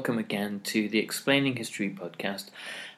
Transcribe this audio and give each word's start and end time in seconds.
Welcome 0.00 0.16
again 0.16 0.60
to 0.64 0.88
the 0.88 0.98
Explaining 0.98 1.56
History 1.56 1.90
podcast. 1.90 2.46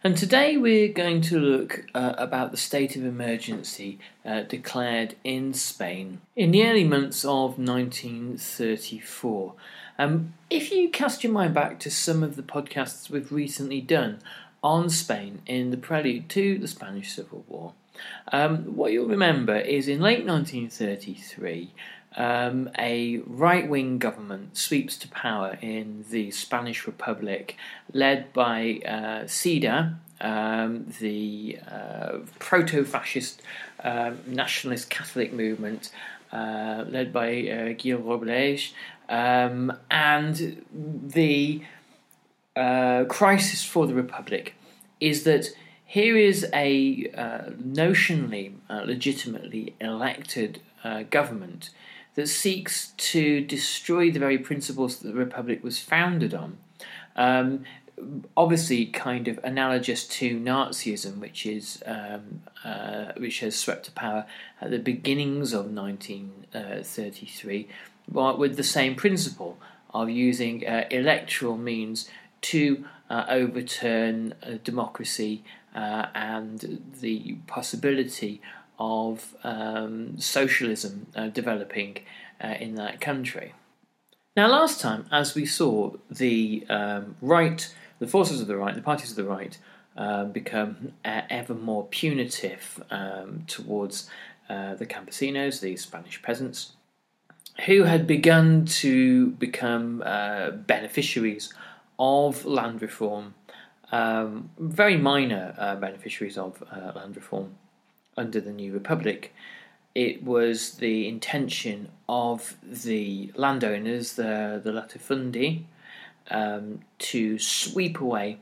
And 0.04 0.16
today 0.16 0.56
we're 0.56 0.92
going 0.92 1.20
to 1.22 1.40
look 1.40 1.84
uh, 1.96 2.14
about 2.16 2.52
the 2.52 2.56
state 2.56 2.94
of 2.94 3.04
emergency 3.04 3.98
uh, 4.24 4.42
declared 4.42 5.16
in 5.24 5.52
Spain 5.52 6.20
in 6.36 6.52
the 6.52 6.64
early 6.64 6.84
months 6.84 7.24
of 7.24 7.58
1934. 7.58 9.54
Um, 9.98 10.34
if 10.48 10.70
you 10.70 10.90
cast 10.90 11.24
your 11.24 11.32
mind 11.32 11.54
back 11.54 11.80
to 11.80 11.90
some 11.90 12.22
of 12.22 12.36
the 12.36 12.42
podcasts 12.44 13.10
we've 13.10 13.32
recently 13.32 13.80
done 13.80 14.20
on 14.62 14.88
Spain 14.88 15.42
in 15.46 15.72
the 15.72 15.76
prelude 15.76 16.28
to 16.28 16.56
the 16.56 16.68
Spanish 16.68 17.16
Civil 17.16 17.44
War, 17.48 17.72
um, 18.30 18.76
what 18.76 18.92
you'll 18.92 19.08
remember 19.08 19.56
is 19.56 19.88
in 19.88 20.00
late 20.00 20.24
1933 20.24 21.72
um, 22.16 22.70
a 22.78 23.18
right 23.26 23.68
wing 23.68 23.98
government 23.98 24.56
sweeps 24.56 24.96
to 24.98 25.08
power 25.08 25.58
in 25.60 26.04
the 26.10 26.30
Spanish 26.30 26.86
Republic, 26.86 27.56
led 27.92 28.32
by 28.32 28.80
uh, 28.84 29.24
CEDA, 29.24 29.96
um, 30.20 30.86
the 31.00 31.58
uh, 31.70 32.18
proto 32.38 32.84
fascist 32.84 33.42
uh, 33.82 34.12
nationalist 34.26 34.90
Catholic 34.90 35.32
movement, 35.32 35.90
uh, 36.32 36.84
led 36.88 37.12
by 37.12 37.48
uh, 37.48 37.74
Gil 37.76 37.98
Robles, 37.98 38.72
um, 39.08 39.76
and 39.90 40.64
the 40.72 41.62
uh, 42.54 43.04
crisis 43.08 43.64
for 43.64 43.86
the 43.86 43.94
Republic 43.94 44.54
is 45.00 45.24
that 45.24 45.48
here 45.84 46.16
is 46.16 46.46
a 46.54 47.10
notionally, 47.60 48.54
legitimately 48.70 49.74
elected 49.80 50.60
government 51.10 51.70
that 52.14 52.28
seeks 52.28 52.92
to 52.96 53.40
destroy 53.40 54.10
the 54.10 54.18
very 54.18 54.38
principles 54.38 54.98
that 54.98 55.08
the 55.08 55.14
Republic 55.14 55.64
was 55.64 55.78
founded 55.78 56.34
on. 56.34 56.58
Um, 57.16 57.64
obviously, 58.36 58.86
kind 58.86 59.28
of 59.28 59.38
analogous 59.42 60.06
to 60.08 60.38
Nazism, 60.38 61.18
which 61.18 61.46
is 61.46 61.82
um, 61.86 62.42
uh, 62.64 63.12
which 63.16 63.40
has 63.40 63.58
swept 63.58 63.86
to 63.86 63.92
power 63.92 64.26
at 64.60 64.70
the 64.70 64.78
beginnings 64.78 65.52
of 65.52 65.66
1933, 65.70 67.68
but 68.08 68.38
with 68.38 68.56
the 68.56 68.64
same 68.64 68.94
principle 68.94 69.58
of 69.94 70.08
using 70.10 70.66
uh, 70.66 70.84
electoral 70.90 71.56
means 71.56 72.08
to 72.40 72.84
uh, 73.08 73.24
overturn 73.28 74.34
democracy 74.64 75.44
uh, 75.74 76.06
and 76.14 76.82
the 77.00 77.36
possibility 77.46 78.40
of 78.78 79.36
um, 79.44 80.18
socialism 80.18 81.06
uh, 81.14 81.28
developing 81.28 81.98
uh, 82.42 82.54
in 82.58 82.74
that 82.76 83.00
country. 83.00 83.54
Now, 84.36 84.48
last 84.48 84.80
time, 84.80 85.06
as 85.12 85.34
we 85.34 85.44
saw, 85.44 85.92
the 86.10 86.66
um, 86.68 87.16
right, 87.20 87.72
the 87.98 88.06
forces 88.06 88.40
of 88.40 88.46
the 88.46 88.56
right, 88.56 88.74
the 88.74 88.80
parties 88.80 89.10
of 89.10 89.16
the 89.16 89.24
right, 89.24 89.58
uh, 89.96 90.24
become 90.24 90.94
uh, 91.04 91.20
ever 91.28 91.54
more 91.54 91.86
punitive 91.86 92.82
um, 92.90 93.44
towards 93.46 94.08
uh, 94.48 94.74
the 94.74 94.86
campesinos, 94.86 95.60
the 95.60 95.76
Spanish 95.76 96.22
peasants, 96.22 96.72
who 97.66 97.82
had 97.82 98.06
begun 98.06 98.64
to 98.64 99.32
become 99.32 100.02
uh, 100.04 100.50
beneficiaries 100.50 101.52
of 101.98 102.46
land 102.46 102.80
reform, 102.80 103.34
um, 103.92 104.48
very 104.58 104.96
minor 104.96 105.76
beneficiaries 105.78 106.38
of 106.38 106.62
land 106.96 107.14
reform 107.14 107.54
under 108.16 108.40
the 108.40 108.52
New 108.52 108.72
Republic. 108.72 109.34
It 109.94 110.22
was 110.22 110.74
the 110.74 111.06
intention 111.06 111.88
of 112.08 112.56
the 112.62 113.30
landowners, 113.34 114.14
the, 114.14 114.60
the 114.62 114.72
latifundi, 114.72 115.64
um, 116.30 116.80
to 116.98 117.38
sweep 117.38 118.00
away 118.00 118.38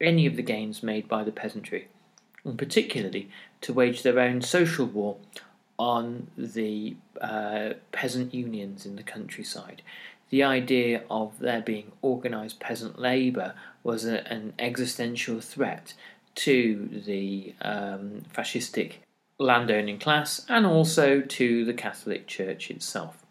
any 0.00 0.26
of 0.26 0.36
the 0.36 0.42
gains 0.42 0.82
made 0.82 1.08
by 1.08 1.24
the 1.24 1.32
peasantry, 1.32 1.88
and 2.44 2.58
particularly 2.58 3.30
to 3.62 3.72
wage 3.72 4.02
their 4.02 4.18
own 4.18 4.42
social 4.42 4.86
war 4.86 5.16
on 5.78 6.26
the 6.36 6.96
uh, 7.20 7.70
peasant 7.92 8.34
unions 8.34 8.84
in 8.84 8.96
the 8.96 9.02
countryside. 9.02 9.82
The 10.28 10.42
idea 10.42 11.02
of 11.10 11.38
there 11.38 11.62
being 11.62 11.92
organised 12.04 12.60
peasant 12.60 12.98
labour 12.98 13.54
was 13.82 14.04
a, 14.04 14.26
an 14.30 14.52
existential 14.58 15.40
threat 15.40 15.94
to 16.36 16.88
the 17.06 17.54
um, 17.62 18.22
fascistic 18.34 18.96
landowning 19.40 19.98
class 19.98 20.44
and 20.48 20.66
also 20.66 21.20
to 21.22 21.64
the 21.64 21.74
Catholic 21.74 22.26
Church 22.26 22.70
itself. 22.70 23.24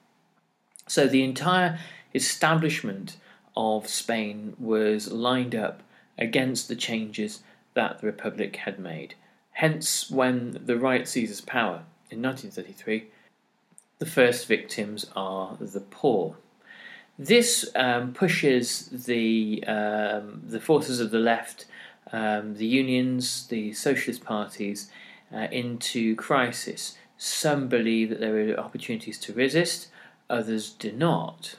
So 0.87 1.07
the 1.07 1.23
entire 1.23 1.79
establishment 2.15 3.17
of 3.55 3.87
Spain 3.87 4.55
was 4.57 5.11
lined 5.11 5.53
up 5.53 5.83
against 6.17 6.67
the 6.67 6.75
changes 6.75 7.41
that 7.75 7.99
the 7.99 8.07
Republic 8.07 8.55
had 8.57 8.79
made. 8.79 9.13
Hence, 9.51 10.09
when 10.09 10.59
the 10.65 10.77
right 10.77 11.07
seizes 11.07 11.41
power 11.41 11.83
in 12.09 12.21
1933, 12.21 13.07
the 13.99 14.05
first 14.05 14.47
victims 14.47 15.05
are 15.15 15.57
the 15.59 15.81
poor. 15.81 16.37
This 17.19 17.69
um, 17.75 18.13
pushes 18.13 18.87
the 18.87 19.63
um, 19.67 20.41
the 20.45 20.61
forces 20.61 21.01
of 21.01 21.11
the 21.11 21.19
left, 21.19 21.65
um, 22.13 22.55
the 22.55 22.65
unions, 22.65 23.47
the 23.47 23.73
socialist 23.73 24.23
parties 24.23 24.89
uh, 25.33 25.47
into 25.51 26.15
crisis. 26.15 26.97
Some 27.17 27.67
believe 27.67 28.09
that 28.09 28.19
there 28.19 28.37
are 28.49 28.59
opportunities 28.59 29.17
to 29.19 29.33
resist, 29.33 29.87
others 30.29 30.69
do 30.69 30.91
not. 30.91 31.55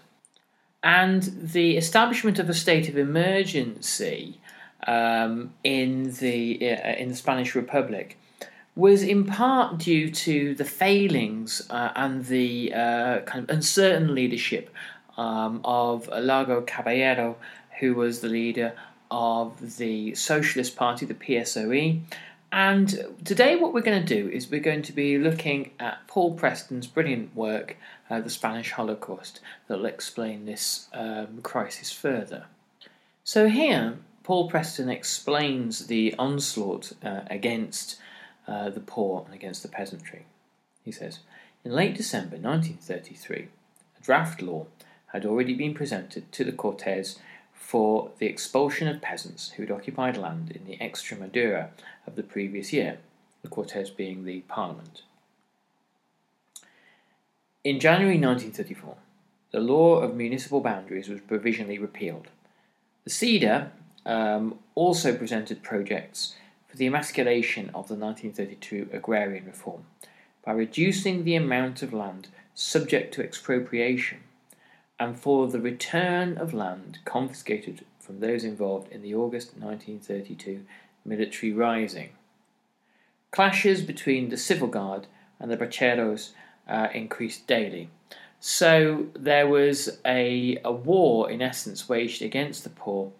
And 0.83 1.23
the 1.43 1.77
establishment 1.77 2.39
of 2.39 2.49
a 2.49 2.55
state 2.55 2.89
of 2.89 2.97
emergency 2.97 4.41
um, 4.87 5.53
in 5.63 6.13
the 6.15 6.73
uh, 6.73 6.95
in 6.95 7.11
the 7.11 7.15
Spanish 7.15 7.55
Republic 7.55 8.17
was 8.75 9.03
in 9.03 9.25
part 9.25 9.79
due 9.79 10.11
to 10.11 10.55
the 10.55 10.65
failings 10.65 11.63
uh, 11.71 11.91
and 11.97 12.25
the 12.27 12.73
uh, 12.73 13.21
kind 13.21 13.45
of 13.45 13.55
uncertain 13.55 14.15
leadership 14.15 14.71
um, 15.19 15.61
of 15.65 16.09
Largo 16.09 16.63
Caballero, 16.63 17.37
who 17.81 17.95
was 17.95 18.21
the 18.21 18.29
leader 18.29 18.73
of 19.11 19.77
the 19.77 20.15
Socialist 20.15 20.77
Party, 20.77 21.05
the 21.05 21.15
PSOE, 21.15 22.01
and 22.53 23.07
today, 23.25 23.57
what 23.57 23.73
we're 23.73 23.81
going 23.81 24.05
to 24.05 24.23
do 24.23 24.29
is 24.29 24.51
we're 24.51 24.61
going 24.61 24.83
to 24.83 24.93
be 24.93 25.19
looking 25.19 25.71
at 25.79 26.07
Paul 26.09 26.35
Preston's 26.35 26.87
brilliant 26.87 27.35
work, 27.37 27.77
uh, 28.09 28.21
The 28.21 28.31
Spanish 28.31 28.73
Holocaust, 28.73 29.41
that 29.69 29.79
will 29.79 29.87
explain 29.87 30.47
this 30.47 30.89
um, 30.93 31.41
crisis 31.43 31.93
further. 31.93 32.47
So, 33.23 33.49
here, 33.49 33.99
Paul 34.25 34.49
Preston 34.49 34.89
explains 34.89 35.87
the 35.87 36.15
onslaught 36.19 36.93
uh, 37.05 37.21
against 37.31 38.01
uh, 38.49 38.71
the 38.71 38.81
poor 38.81 39.23
and 39.27 39.35
against 39.35 39.63
the 39.63 39.69
peasantry. 39.69 40.25
He 40.85 40.93
says, 40.93 41.21
In 41.65 41.73
late 41.73 41.97
December 41.97 42.37
1933, 42.37 43.49
a 43.99 44.03
draft 44.03 44.43
law 44.43 44.67
had 45.13 45.25
already 45.25 45.55
been 45.55 45.75
presented 45.75 46.31
to 46.33 46.45
the 46.45 46.53
Cortes 46.53 47.19
for 47.71 48.11
the 48.19 48.27
expulsion 48.27 48.89
of 48.89 49.01
peasants 49.01 49.51
who 49.51 49.63
had 49.63 49.71
occupied 49.71 50.17
land 50.17 50.51
in 50.51 50.65
the 50.65 50.77
Extremadura 50.79 51.69
of 52.05 52.17
the 52.17 52.23
previous 52.25 52.73
year, 52.73 52.99
the 53.43 53.49
Cortes 53.49 53.91
being 53.91 54.25
the 54.25 54.41
parliament. 54.49 55.03
In 57.63 57.79
January 57.79 58.19
1934, 58.19 58.97
the 59.53 59.61
law 59.61 60.01
of 60.01 60.17
municipal 60.17 60.61
boundaries 60.61 61.09
was 61.09 61.21
provisionally 61.21 61.79
repealed. 61.79 62.27
The 63.05 63.11
CEDA 63.11 63.69
um, 64.05 64.59
also 64.75 65.17
presented 65.17 65.63
projects 65.63 66.35
for 66.67 66.77
the 66.77 66.89
emasculation 66.89 67.67
of 67.67 67.87
the 67.87 67.95
1932 67.95 68.89
agrarian 68.93 69.47
reform 69.47 69.85
by 70.45 70.51
reducing 70.51 71.23
the 71.23 71.37
amount 71.37 71.85
of 71.85 71.93
land 71.93 72.31
subject 72.53 73.15
to 73.15 73.23
expropriation 73.23 74.19
and 75.01 75.19
for 75.19 75.49
the 75.49 75.61
return 75.61 76.37
of 76.37 76.53
land 76.53 76.99
confiscated 77.07 77.85
from 77.99 78.21
those 78.21 78.45
involved 78.45 78.93
in 78.93 79.01
the 79.01 79.15
August 79.15 79.55
1932 79.57 80.63
military 81.07 81.53
rising. 81.53 82.11
Clashes 83.31 83.81
between 83.81 84.29
the 84.29 84.37
civil 84.37 84.69
guard 84.69 85.07
and 85.39 85.51
the 85.51 85.57
braceros 85.57 86.33
uh, 86.69 86.89
increased 86.93 87.47
daily. 87.47 87.89
So 88.41 89.07
there 89.15 89.49
was 89.49 89.99
a, 90.05 90.59
a 90.65 90.73
war, 90.73 91.31
in 91.31 91.41
essence, 91.41 91.89
waged 91.89 92.21
against 92.21 92.65
the 92.65 92.71
poor 92.71 93.11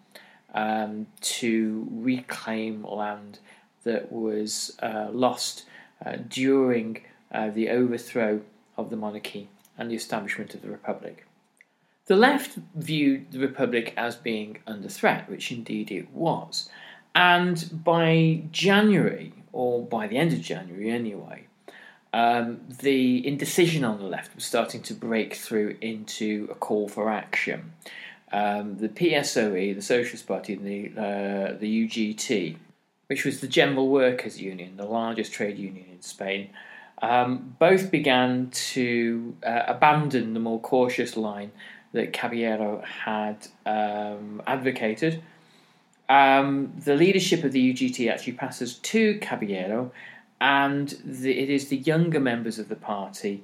um, 0.53 1.07
to 1.21 1.87
reclaim 1.91 2.83
land 2.83 3.39
that 3.83 4.11
was 4.11 4.77
uh, 4.83 5.07
lost 5.11 5.65
uh, 6.05 6.17
during 6.27 7.01
uh, 7.31 7.49
the 7.49 7.69
overthrow 7.69 8.41
of 8.77 8.91
the 8.91 8.95
monarchy 8.95 9.49
and 9.77 9.89
the 9.89 9.95
establishment 9.95 10.53
of 10.53 10.61
the 10.61 10.69
republic. 10.69 11.25
The 12.11 12.17
left 12.17 12.57
viewed 12.75 13.31
the 13.31 13.39
republic 13.39 13.93
as 13.95 14.17
being 14.17 14.57
under 14.67 14.89
threat, 14.89 15.29
which 15.29 15.49
indeed 15.49 15.89
it 15.89 16.11
was. 16.11 16.69
And 17.15 17.81
by 17.85 18.43
January, 18.51 19.31
or 19.53 19.85
by 19.85 20.07
the 20.07 20.17
end 20.17 20.33
of 20.33 20.41
January 20.41 20.91
anyway, 20.91 21.45
um, 22.11 22.59
the 22.81 23.25
indecision 23.25 23.85
on 23.85 23.97
the 23.99 24.07
left 24.07 24.35
was 24.35 24.43
starting 24.43 24.81
to 24.81 24.93
break 24.93 25.35
through 25.35 25.77
into 25.79 26.49
a 26.51 26.55
call 26.55 26.89
for 26.89 27.09
action. 27.09 27.71
Um, 28.33 28.75
the 28.79 28.89
PSOE, 28.89 29.73
the 29.73 29.81
Socialist 29.81 30.27
Party, 30.27 30.55
and 30.55 30.65
the, 30.65 30.87
uh, 31.01 31.57
the 31.57 31.87
UGT, 31.87 32.57
which 33.07 33.23
was 33.23 33.39
the 33.39 33.47
General 33.47 33.87
Workers' 33.87 34.41
Union, 34.41 34.75
the 34.75 34.83
largest 34.83 35.31
trade 35.31 35.57
union 35.57 35.85
in 35.89 36.01
Spain, 36.01 36.49
um, 37.01 37.55
both 37.57 37.89
began 37.89 38.49
to 38.73 39.33
uh, 39.45 39.63
abandon 39.67 40.33
the 40.33 40.41
more 40.41 40.59
cautious 40.59 41.15
line 41.15 41.53
that 41.93 42.13
Caballero 42.13 42.81
had 42.81 43.47
um, 43.65 44.41
advocated. 44.47 45.21
Um, 46.09 46.73
the 46.83 46.95
leadership 46.95 47.43
of 47.43 47.51
the 47.51 47.73
UGT 47.73 48.11
actually 48.11 48.33
passes 48.33 48.75
to 48.75 49.17
Caballero, 49.19 49.91
and 50.39 50.89
the, 51.05 51.37
it 51.37 51.49
is 51.49 51.69
the 51.69 51.77
younger 51.77 52.19
members 52.19 52.59
of 52.59 52.69
the 52.69 52.75
party 52.75 53.43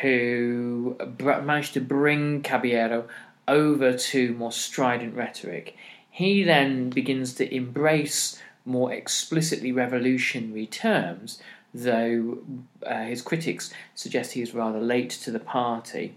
who 0.00 0.96
br- 1.16 1.40
managed 1.40 1.74
to 1.74 1.80
bring 1.80 2.42
Caballero 2.42 3.08
over 3.48 3.96
to 3.96 4.34
more 4.34 4.52
strident 4.52 5.14
rhetoric. 5.14 5.76
He 6.10 6.42
then 6.44 6.90
begins 6.90 7.34
to 7.34 7.54
embrace 7.54 8.40
more 8.64 8.92
explicitly 8.92 9.72
revolutionary 9.72 10.66
terms, 10.66 11.40
though 11.74 12.38
uh, 12.86 13.04
his 13.04 13.22
critics 13.22 13.72
suggest 13.94 14.32
he 14.32 14.42
is 14.42 14.54
rather 14.54 14.80
late 14.80 15.10
to 15.10 15.30
the 15.30 15.40
party. 15.40 16.14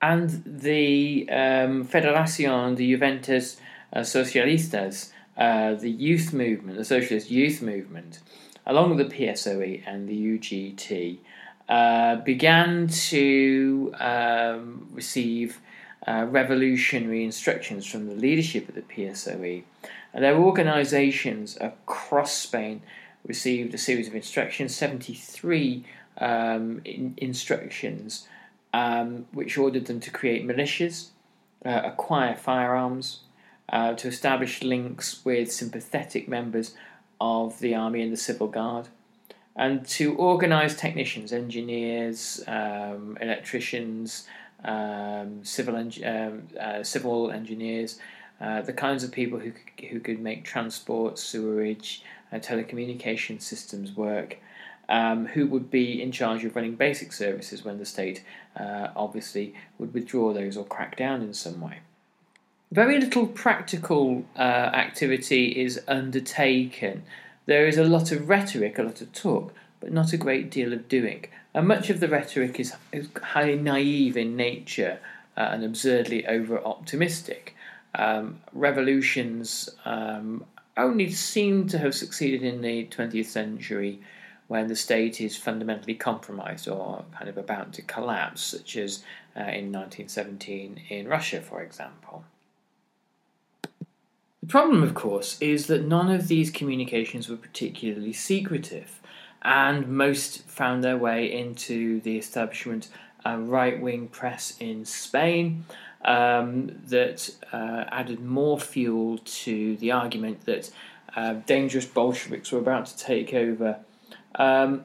And 0.00 0.42
the 0.44 1.28
um, 1.30 1.86
Federación 1.86 2.76
de 2.76 2.84
Juventudes 2.84 3.56
uh, 3.92 4.00
Socialistas, 4.00 5.10
uh, 5.36 5.74
the 5.74 5.90
youth 5.90 6.32
movement, 6.32 6.78
the 6.78 6.84
socialist 6.84 7.30
youth 7.30 7.62
movement, 7.62 8.20
along 8.66 8.94
with 8.94 9.08
the 9.08 9.14
PSOE 9.14 9.82
and 9.86 10.08
the 10.08 10.38
UGT, 10.38 11.18
uh, 11.68 12.16
began 12.16 12.88
to 12.88 13.92
um, 13.98 14.88
receive 14.92 15.60
uh, 16.06 16.26
revolutionary 16.28 17.24
instructions 17.24 17.86
from 17.86 18.06
the 18.06 18.14
leadership 18.14 18.68
of 18.68 18.74
the 18.74 18.82
PSOE. 18.82 19.64
And 20.14 20.24
their 20.24 20.36
organisations 20.36 21.58
across 21.60 22.32
Spain 22.32 22.82
received 23.26 23.74
a 23.74 23.78
series 23.78 24.08
of 24.08 24.14
instructions, 24.14 24.74
73 24.74 25.84
um, 26.18 26.80
in, 26.84 27.14
instructions, 27.16 28.26
um, 28.72 29.26
which 29.32 29.56
ordered 29.56 29.86
them 29.86 30.00
to 30.00 30.10
create 30.10 30.46
militias, 30.46 31.08
uh, 31.64 31.82
acquire 31.84 32.34
firearms, 32.34 33.20
uh, 33.70 33.94
to 33.94 34.08
establish 34.08 34.62
links 34.62 35.24
with 35.24 35.52
sympathetic 35.52 36.28
members 36.28 36.74
of 37.20 37.58
the 37.60 37.74
army 37.74 38.02
and 38.02 38.12
the 38.12 38.16
civil 38.16 38.48
guard, 38.48 38.88
and 39.56 39.86
to 39.86 40.14
organise 40.14 40.76
technicians, 40.76 41.32
engineers, 41.32 42.42
um, 42.46 43.18
electricians, 43.20 44.26
um, 44.64 45.44
civil 45.44 45.76
um, 45.76 46.42
uh, 46.60 46.82
civil 46.82 47.30
engineers, 47.30 47.98
uh, 48.40 48.62
the 48.62 48.72
kinds 48.72 49.02
of 49.04 49.10
people 49.12 49.38
who 49.38 49.52
who 49.90 50.00
could 50.00 50.20
make 50.20 50.44
transport, 50.44 51.18
sewerage, 51.18 52.02
uh, 52.32 52.36
telecommunication 52.36 53.40
systems 53.40 53.96
work. 53.96 54.38
Um, 54.90 55.26
who 55.26 55.46
would 55.48 55.70
be 55.70 56.00
in 56.00 56.12
charge 56.12 56.46
of 56.46 56.56
running 56.56 56.74
basic 56.74 57.12
services 57.12 57.62
when 57.62 57.76
the 57.76 57.84
state 57.84 58.24
uh, 58.56 58.88
obviously 58.96 59.54
would 59.78 59.92
withdraw 59.92 60.32
those 60.32 60.56
or 60.56 60.64
crack 60.64 60.96
down 60.96 61.20
in 61.20 61.34
some 61.34 61.60
way. 61.60 61.80
Very 62.72 62.98
little 62.98 63.26
practical 63.26 64.24
uh, 64.36 64.40
activity 64.40 65.60
is 65.60 65.80
undertaken. 65.88 67.02
There 67.46 67.66
is 67.66 67.78
a 67.78 67.84
lot 67.84 68.12
of 68.12 68.28
rhetoric, 68.28 68.78
a 68.78 68.82
lot 68.82 69.00
of 69.00 69.12
talk, 69.12 69.54
but 69.80 69.92
not 69.92 70.12
a 70.12 70.18
great 70.18 70.50
deal 70.50 70.72
of 70.72 70.88
doing. 70.88 71.26
And 71.54 71.66
much 71.66 71.88
of 71.88 72.00
the 72.00 72.08
rhetoric 72.08 72.60
is, 72.60 72.74
is 72.92 73.08
highly 73.22 73.56
naive 73.56 74.16
in 74.16 74.36
nature 74.36 75.00
uh, 75.36 75.48
and 75.52 75.64
absurdly 75.64 76.26
over 76.26 76.62
optimistic. 76.62 77.54
Um, 77.94 78.40
revolutions 78.52 79.70
um, 79.86 80.44
only 80.76 81.10
seem 81.10 81.66
to 81.68 81.78
have 81.78 81.94
succeeded 81.94 82.42
in 82.42 82.60
the 82.60 82.84
20th 82.86 83.26
century 83.26 84.00
when 84.48 84.66
the 84.66 84.76
state 84.76 85.20
is 85.20 85.36
fundamentally 85.36 85.94
compromised 85.94 86.66
or 86.68 87.04
kind 87.16 87.28
of 87.28 87.38
about 87.38 87.72
to 87.74 87.82
collapse, 87.82 88.42
such 88.42 88.76
as 88.76 89.04
uh, 89.36 89.40
in 89.40 89.70
1917 89.70 90.82
in 90.88 91.06
Russia, 91.06 91.40
for 91.40 91.62
example. 91.62 92.24
The 93.62 94.48
problem, 94.48 94.82
of 94.82 94.94
course, 94.94 95.38
is 95.40 95.66
that 95.66 95.84
none 95.84 96.10
of 96.10 96.28
these 96.28 96.50
communications 96.50 97.28
were 97.28 97.36
particularly 97.36 98.14
secretive 98.14 99.00
and 99.42 99.86
most 99.86 100.42
found 100.48 100.82
their 100.82 100.96
way 100.96 101.30
into 101.30 102.00
the 102.00 102.16
establishment 102.16 102.88
uh, 103.26 103.36
right 103.36 103.80
wing 103.80 104.08
press 104.08 104.56
in 104.58 104.84
Spain 104.84 105.64
um, 106.04 106.80
that 106.86 107.30
uh, 107.52 107.84
added 107.88 108.20
more 108.20 108.58
fuel 108.58 109.18
to 109.18 109.76
the 109.76 109.92
argument 109.92 110.44
that 110.46 110.70
uh, 111.14 111.34
dangerous 111.34 111.86
Bolsheviks 111.86 112.52
were 112.52 112.58
about 112.58 112.86
to 112.86 112.96
take 112.96 113.34
over. 113.34 113.80
Um, 114.34 114.84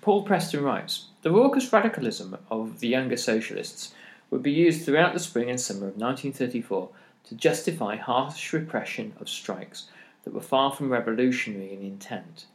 Paul 0.00 0.22
Preston 0.22 0.62
writes 0.62 1.06
The 1.22 1.30
raucous 1.30 1.72
radicalism 1.72 2.36
of 2.50 2.80
the 2.80 2.88
younger 2.88 3.16
socialists 3.16 3.94
would 4.30 4.42
be 4.42 4.52
used 4.52 4.84
throughout 4.84 5.14
the 5.14 5.20
spring 5.20 5.48
and 5.48 5.60
summer 5.60 5.88
of 5.88 5.96
1934 5.96 6.88
to 7.28 7.34
justify 7.34 7.96
harsh 7.96 8.52
repression 8.52 9.14
of 9.20 9.28
strikes 9.28 9.88
that 10.24 10.34
were 10.34 10.40
far 10.40 10.72
from 10.72 10.90
revolutionary 10.90 11.72
in 11.72 11.82
intent. 11.82 12.46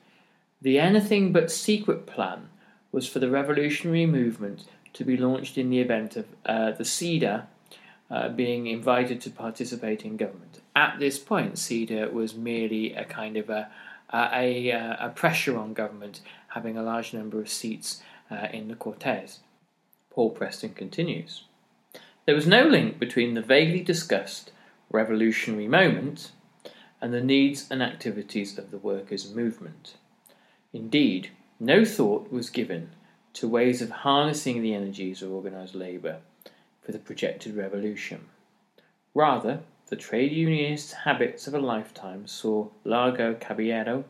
The 0.61 0.79
anything 0.79 1.31
but 1.31 1.51
secret 1.51 2.05
plan 2.05 2.49
was 2.91 3.07
for 3.07 3.19
the 3.19 3.29
revolutionary 3.29 4.05
movement 4.05 4.65
to 4.93 5.05
be 5.05 5.17
launched 5.17 5.57
in 5.57 5.69
the 5.69 5.79
event 5.79 6.17
of 6.17 6.25
uh, 6.45 6.71
the 6.71 6.83
CEDA 6.83 7.45
uh, 8.11 8.29
being 8.29 8.67
invited 8.67 9.21
to 9.21 9.29
participate 9.29 10.03
in 10.03 10.17
government. 10.17 10.59
At 10.75 10.99
this 10.99 11.19
point, 11.19 11.55
CEDA 11.55 12.11
was 12.11 12.35
merely 12.35 12.93
a 12.93 13.05
kind 13.05 13.37
of 13.37 13.49
a, 13.49 13.69
a, 14.13 14.69
a, 14.69 14.97
a 14.99 15.09
pressure 15.09 15.57
on 15.57 15.73
government 15.73 16.21
having 16.49 16.77
a 16.77 16.83
large 16.83 17.13
number 17.13 17.39
of 17.39 17.49
seats 17.49 18.01
uh, 18.31 18.47
in 18.51 18.67
the 18.67 18.75
Cortes. 18.75 19.39
Paul 20.09 20.31
Preston 20.31 20.73
continues. 20.73 21.43
There 22.25 22.35
was 22.35 22.47
no 22.47 22.63
link 22.63 22.99
between 22.99 23.33
the 23.33 23.41
vaguely 23.41 23.81
discussed 23.81 24.51
revolutionary 24.91 25.67
moment 25.67 26.31
and 27.01 27.13
the 27.13 27.23
needs 27.23 27.67
and 27.71 27.81
activities 27.81 28.57
of 28.57 28.71
the 28.71 28.77
workers' 28.77 29.33
movement. 29.33 29.95
Indeed, 30.73 31.31
no 31.59 31.85
thought 31.85 32.31
was 32.31 32.49
given 32.49 32.91
to 33.33 33.47
ways 33.47 33.81
of 33.81 33.89
harnessing 33.89 34.61
the 34.61 34.73
energies 34.73 35.21
of 35.21 35.31
organised 35.31 35.75
labour 35.75 36.17
for 36.81 36.91
the 36.91 36.99
projected 36.99 37.55
revolution. 37.55 38.25
Rather, 39.13 39.61
the 39.89 39.96
trade 39.96 40.31
unionist 40.31 40.93
habits 40.93 41.48
of 41.48 41.55
a 41.55 41.60
lifetime 41.60 42.27
saw 42.27 42.67
Largo 42.84 43.34
Caballero 43.34 44.05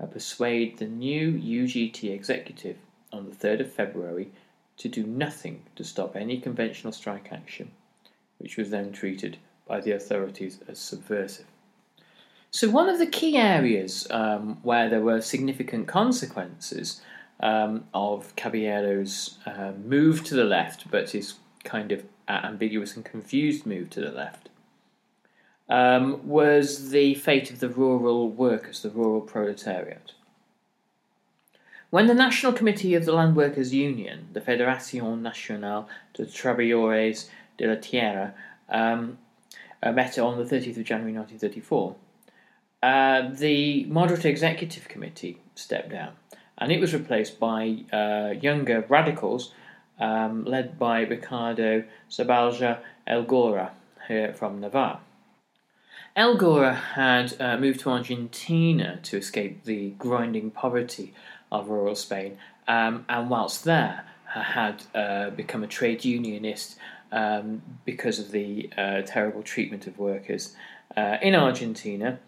uh, 0.00 0.06
persuade 0.06 0.78
the 0.78 0.86
new 0.86 1.32
UGT 1.32 2.12
executive 2.12 2.76
on 3.12 3.28
the 3.28 3.34
3rd 3.34 3.60
of 3.60 3.72
February 3.72 4.30
to 4.76 4.88
do 4.88 5.02
nothing 5.02 5.62
to 5.74 5.82
stop 5.82 6.14
any 6.14 6.40
conventional 6.40 6.92
strike 6.92 7.32
action, 7.32 7.72
which 8.38 8.56
was 8.56 8.70
then 8.70 8.92
treated 8.92 9.38
by 9.66 9.80
the 9.80 9.90
authorities 9.90 10.60
as 10.68 10.78
subversive. 10.78 11.46
So, 12.52 12.70
one 12.70 12.88
of 12.88 12.98
the 12.98 13.06
key 13.06 13.36
areas 13.36 14.06
um, 14.10 14.58
where 14.62 14.88
there 14.88 15.02
were 15.02 15.20
significant 15.20 15.88
consequences 15.88 17.02
um, 17.40 17.84
of 17.92 18.34
Caballero's 18.36 19.36
uh, 19.44 19.72
move 19.84 20.22
to 20.24 20.34
the 20.34 20.44
left, 20.44 20.90
but 20.90 21.10
his 21.10 21.34
kind 21.64 21.90
of 21.90 22.04
ambiguous 22.28 22.94
and 22.94 23.04
confused 23.04 23.66
move 23.66 23.90
to 23.90 24.00
the 24.00 24.12
left, 24.12 24.48
um, 25.68 26.26
was 26.26 26.90
the 26.90 27.14
fate 27.14 27.50
of 27.50 27.60
the 27.60 27.68
rural 27.68 28.30
workers, 28.30 28.82
the 28.82 28.90
rural 28.90 29.20
proletariat. 29.20 30.12
When 31.90 32.06
the 32.06 32.14
National 32.14 32.52
Committee 32.52 32.94
of 32.94 33.06
the 33.06 33.12
Land 33.12 33.34
Workers 33.34 33.72
Union, 33.72 34.28
the 34.32 34.40
Fédération 34.40 35.20
Nationale 35.20 35.88
de 36.14 36.26
Travailleurs 36.26 37.28
de 37.56 37.66
la 37.66 37.76
Terre, 37.76 38.34
um, 38.68 39.18
uh, 39.82 39.92
met 39.92 40.18
on 40.18 40.36
the 40.36 40.44
30th 40.44 40.76
of 40.76 40.84
January 40.84 41.12
1934, 41.12 41.96
uh, 42.82 43.28
the 43.30 43.84
Moderate 43.84 44.26
Executive 44.26 44.86
Committee 44.88 45.38
stepped 45.54 45.90
down 45.90 46.12
and 46.58 46.72
it 46.72 46.80
was 46.80 46.92
replaced 46.92 47.38
by 47.40 47.84
uh, 47.92 48.34
younger 48.40 48.84
radicals 48.88 49.52
um, 50.00 50.44
led 50.44 50.78
by 50.78 51.00
Ricardo 51.00 51.84
Zabalza 52.10 52.78
Elgora 53.06 53.70
here 54.06 54.34
from 54.34 54.60
Navarre. 54.60 55.00
Elgora 56.18 56.74
had 56.74 57.40
uh, 57.40 57.56
moved 57.58 57.78
to 57.80 57.90
Argentina 57.90 58.98
to 59.04 59.16
escape 59.16 59.62
the 59.62 59.90
grinding 59.90 60.50
poverty 60.50 61.14
of 61.52 61.68
rural 61.68 61.94
Spain, 61.94 62.38
um, 62.66 63.04
and 63.08 63.30
whilst 63.30 63.62
there, 63.62 64.04
had 64.24 64.82
uh, 64.96 65.30
become 65.30 65.62
a 65.62 65.68
trade 65.68 66.04
unionist 66.04 66.76
um, 67.12 67.62
because 67.84 68.18
of 68.18 68.32
the 68.32 68.68
uh, 68.76 69.02
terrible 69.02 69.44
treatment 69.44 69.86
of 69.86 69.96
workers 69.96 70.56
uh, 70.96 71.18
in 71.22 71.36
Argentina, 71.36 72.18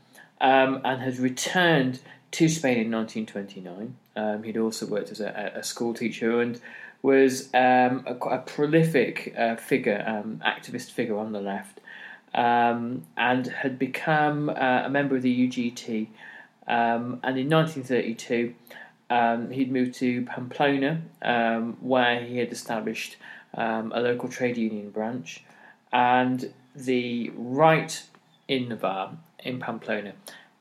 um, 0.41 0.81
and 0.85 1.03
had 1.03 1.19
returned 1.19 1.99
to 2.31 2.49
Spain 2.49 2.79
in 2.79 2.93
1929. 2.93 3.97
Um, 4.15 4.43
he'd 4.45 4.57
also 4.57 4.87
worked 4.87 5.11
as 5.11 5.19
a, 5.21 5.53
a 5.57 5.65
school 5.65 5.95
teacher 5.95 6.41
and 6.41 6.61
was 7.03 7.53
um, 7.55 8.05
a, 8.07 8.15
a, 8.15 8.39
prolific 8.39 9.35
uh, 9.37 9.57
figure, 9.57 10.05
um, 10.07 10.41
activist 10.47 10.93
figure 10.93 11.19
on 11.19 11.33
the 11.33 11.41
left, 11.41 11.81
um, 12.35 13.03
and 13.17 13.47
had 13.47 13.79
become 13.79 14.49
uh, 14.49 14.83
a 14.85 14.91
member 14.91 15.17
of 15.17 15.23
the 15.23 15.49
UGT. 15.49 16.09
Um, 16.67 17.21
and 17.23 17.39
in 17.39 17.49
1932, 17.49 18.55
um, 19.11 19.51
he'd 19.51 19.73
moved 19.73 19.95
to 19.95 20.23
Pamplona, 20.23 21.03
um, 21.23 21.77
where 21.81 22.25
he 22.25 22.39
had 22.39 22.53
established 22.53 23.17
um, 23.55 23.93
a 23.93 24.01
local 24.01 24.29
trade 24.29 24.57
union 24.57 24.91
branch, 24.91 25.45
and 25.93 26.53
the 26.75 27.31
right 27.35 28.05
in 28.47 28.69
Navarre, 28.69 29.19
in 29.41 29.59
Pamplona, 29.59 30.13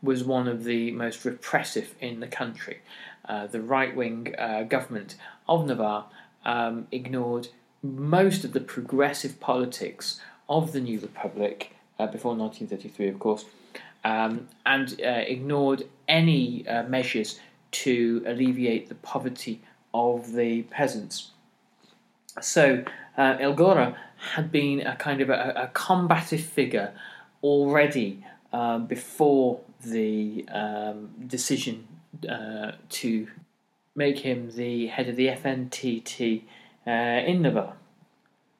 was 0.01 0.23
one 0.23 0.47
of 0.47 0.63
the 0.63 0.91
most 0.91 1.25
repressive 1.25 1.93
in 1.99 2.19
the 2.19 2.27
country. 2.27 2.79
Uh, 3.27 3.45
the 3.45 3.61
right 3.61 3.95
wing 3.95 4.33
uh, 4.39 4.63
government 4.63 5.15
of 5.47 5.67
Navarre 5.67 6.05
um, 6.45 6.87
ignored 6.91 7.49
most 7.83 8.43
of 8.43 8.53
the 8.53 8.59
progressive 8.59 9.39
politics 9.39 10.19
of 10.49 10.71
the 10.71 10.81
new 10.81 10.99
republic 10.99 11.75
uh, 11.99 12.07
before 12.07 12.35
1933, 12.35 13.09
of 13.09 13.19
course, 13.19 13.45
um, 14.03 14.47
and 14.65 14.99
uh, 15.01 15.23
ignored 15.27 15.83
any 16.07 16.67
uh, 16.67 16.83
measures 16.83 17.39
to 17.71 18.23
alleviate 18.25 18.89
the 18.89 18.95
poverty 18.95 19.61
of 19.93 20.33
the 20.33 20.63
peasants. 20.63 21.31
So 22.41 22.83
uh, 23.17 23.37
Elgora 23.37 23.95
had 24.33 24.51
been 24.51 24.81
a 24.81 24.95
kind 24.95 25.21
of 25.21 25.29
a, 25.29 25.53
a 25.55 25.67
combative 25.73 26.41
figure 26.41 26.93
already 27.43 28.25
um, 28.51 28.87
before 28.87 29.59
the 29.83 30.47
um, 30.49 31.09
decision 31.27 31.87
uh, 32.27 32.71
to 32.89 33.27
make 33.95 34.19
him 34.19 34.51
the 34.55 34.87
head 34.87 35.09
of 35.09 35.15
the 35.15 35.27
FNTT 35.27 36.43
uh, 36.87 36.91
in 36.91 37.41
Navarre. 37.41 37.75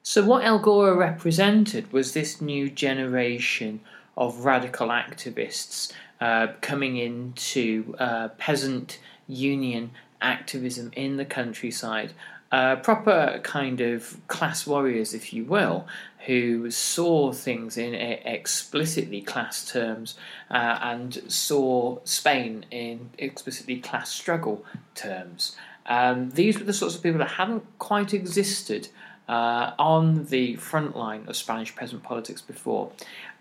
So, 0.02 0.24
what 0.24 0.44
El 0.44 0.60
Elgora 0.60 0.96
represented 0.96 1.92
was 1.92 2.14
this 2.14 2.40
new 2.40 2.70
generation 2.70 3.80
of 4.16 4.46
radical 4.46 4.88
activists 4.88 5.92
uh, 6.20 6.48
coming 6.62 6.96
into 6.96 7.94
uh, 7.98 8.28
peasant 8.38 8.98
union 9.28 9.90
activism 10.22 10.90
in 10.96 11.16
the 11.16 11.24
countryside. 11.24 12.12
Uh, 12.50 12.76
proper 12.76 13.40
kind 13.44 13.80
of 13.80 14.16
class 14.26 14.66
warriors, 14.66 15.14
if 15.14 15.32
you 15.32 15.44
will, 15.44 15.86
who 16.26 16.70
saw 16.70 17.30
things 17.30 17.76
in 17.76 17.94
explicitly 17.94 19.20
class 19.20 19.70
terms 19.70 20.16
uh, 20.50 20.78
and 20.82 21.22
saw 21.30 21.98
Spain 22.04 22.64
in 22.70 23.10
explicitly 23.18 23.78
class 23.78 24.10
struggle 24.10 24.64
terms. 24.94 25.54
Um, 25.86 26.30
these 26.30 26.58
were 26.58 26.64
the 26.64 26.72
sorts 26.72 26.96
of 26.96 27.02
people 27.02 27.18
that 27.18 27.32
hadn't 27.32 27.64
quite 27.78 28.12
existed 28.12 28.88
uh, 29.30 29.74
on 29.78 30.24
the 30.26 30.56
front 30.56 30.96
line 30.96 31.24
of 31.28 31.36
Spanish 31.36 31.74
peasant 31.76 32.02
politics 32.02 32.42
before. 32.42 32.90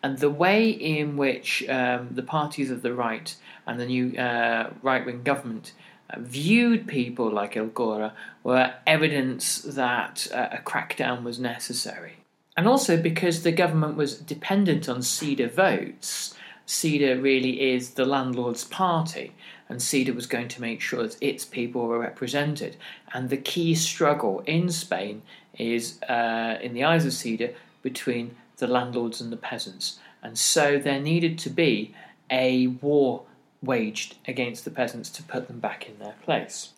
And 0.03 0.19
the 0.19 0.29
way 0.29 0.69
in 0.69 1.17
which 1.17 1.67
um, 1.67 2.09
the 2.11 2.21
parties 2.21 2.69
of 2.69 2.83
the 2.83 2.93
right 2.93 3.35
and 3.65 3.79
the 3.79 3.87
new 3.87 4.15
uh, 4.15 4.69
right 4.83 5.03
wing 5.03 5.23
government 5.23 5.73
uh, 6.11 6.19
viewed 6.19 6.87
people 6.87 7.31
like 7.31 7.55
Elgora 7.55 8.11
were 8.43 8.75
evidence 8.85 9.63
that 9.63 10.27
uh, 10.31 10.49
a 10.51 10.57
crackdown 10.59 11.23
was 11.23 11.39
necessary. 11.39 12.17
And 12.55 12.67
also 12.67 12.95
because 12.95 13.41
the 13.41 13.51
government 13.51 13.97
was 13.97 14.15
dependent 14.15 14.87
on 14.87 14.99
CEDA 14.99 15.51
votes, 15.51 16.35
CEDA 16.67 17.19
really 17.19 17.71
is 17.73 17.91
the 17.91 18.05
landlord's 18.05 18.63
party, 18.63 19.33
and 19.67 19.79
CEDA 19.79 20.13
was 20.13 20.27
going 20.27 20.49
to 20.49 20.61
make 20.61 20.81
sure 20.81 21.01
that 21.01 21.17
its 21.19 21.43
people 21.43 21.87
were 21.87 21.97
represented. 21.97 22.77
And 23.11 23.29
the 23.29 23.37
key 23.37 23.73
struggle 23.73 24.43
in 24.45 24.69
Spain 24.69 25.23
is, 25.59 26.01
uh, 26.03 26.57
in 26.61 26.73
the 26.73 26.83
eyes 26.83 27.05
of 27.05 27.11
CEDA, 27.11 27.53
between 27.83 28.35
the 28.57 28.67
landlords 28.67 29.21
and 29.21 29.31
the 29.31 29.37
peasants. 29.37 29.99
And 30.23 30.37
so 30.37 30.79
there 30.79 30.99
needed 30.99 31.37
to 31.39 31.49
be 31.49 31.93
a 32.29 32.67
war 32.67 33.23
waged 33.61 34.15
against 34.27 34.65
the 34.65 34.71
peasants 34.71 35.09
to 35.09 35.23
put 35.23 35.47
them 35.47 35.59
back 35.59 35.87
in 35.87 35.99
their 35.99 36.15
place. 36.23 36.73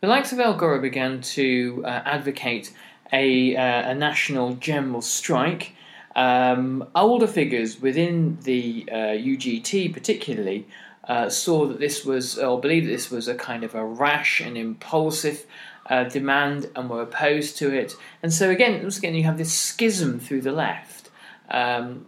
The 0.00 0.06
likes 0.06 0.32
of 0.32 0.38
Elgora 0.38 0.80
began 0.80 1.20
to 1.20 1.82
uh, 1.84 1.88
advocate 2.04 2.72
a, 3.12 3.56
uh, 3.56 3.90
a, 3.90 3.94
national 3.94 4.54
general 4.54 5.02
strike. 5.02 5.74
Um, 6.14 6.88
older 6.94 7.26
figures 7.26 7.80
within 7.80 8.38
the 8.42 8.88
uh, 8.90 8.94
UGT, 8.94 9.92
particularly, 9.92 10.66
uh, 11.08 11.28
saw 11.28 11.66
that 11.66 11.80
this 11.80 12.04
was, 12.04 12.38
or 12.38 12.60
believed 12.60 12.86
that 12.86 12.92
this 12.92 13.10
was 13.10 13.28
a 13.28 13.34
kind 13.34 13.64
of 13.64 13.74
a 13.74 13.84
rash 13.84 14.40
and 14.40 14.56
impulsive 14.56 15.44
uh, 15.90 16.04
demand 16.04 16.70
and 16.74 16.88
were 16.88 17.02
opposed 17.02 17.58
to 17.58 17.74
it. 17.74 17.94
And 18.22 18.32
so, 18.32 18.48
again, 18.48 18.80
once 18.80 18.96
again, 18.96 19.14
you 19.14 19.24
have 19.24 19.36
this 19.36 19.52
schism 19.52 20.18
through 20.18 20.42
the 20.42 20.52
left. 20.52 21.10
Um, 21.50 22.06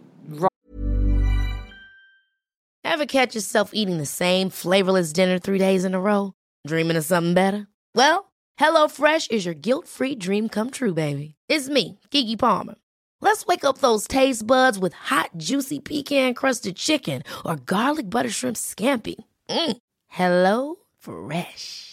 Ever 2.85 3.05
catch 3.05 3.33
yourself 3.33 3.71
eating 3.73 3.97
the 3.97 4.05
same 4.05 4.49
flavorless 4.49 5.13
dinner 5.13 5.39
three 5.39 5.57
days 5.57 5.83
in 5.83 5.95
a 5.95 5.99
row? 5.99 6.33
Dreaming 6.67 6.97
of 6.97 7.03
something 7.03 7.33
better? 7.33 7.67
Well, 7.95 8.31
HelloFresh 8.59 9.31
is 9.31 9.45
your 9.45 9.55
guilt 9.55 9.87
free 9.87 10.15
dream 10.15 10.47
come 10.47 10.69
true, 10.69 10.93
baby. 10.93 11.35
It's 11.49 11.69
me, 11.69 11.99
Keke 12.11 12.37
Palmer. 12.37 12.75
Let's 13.19 13.45
wake 13.45 13.63
up 13.63 13.79
those 13.79 14.07
taste 14.07 14.45
buds 14.45 14.77
with 14.77 14.93
hot, 14.93 15.31
juicy 15.37 15.79
pecan 15.79 16.33
crusted 16.33 16.75
chicken 16.75 17.23
or 17.45 17.55
garlic 17.55 18.09
butter 18.09 18.29
shrimp 18.29 18.57
scampi. 18.57 19.15
Mm. 19.49 19.77
Hello 20.07 20.75
Fresh. 20.99 21.92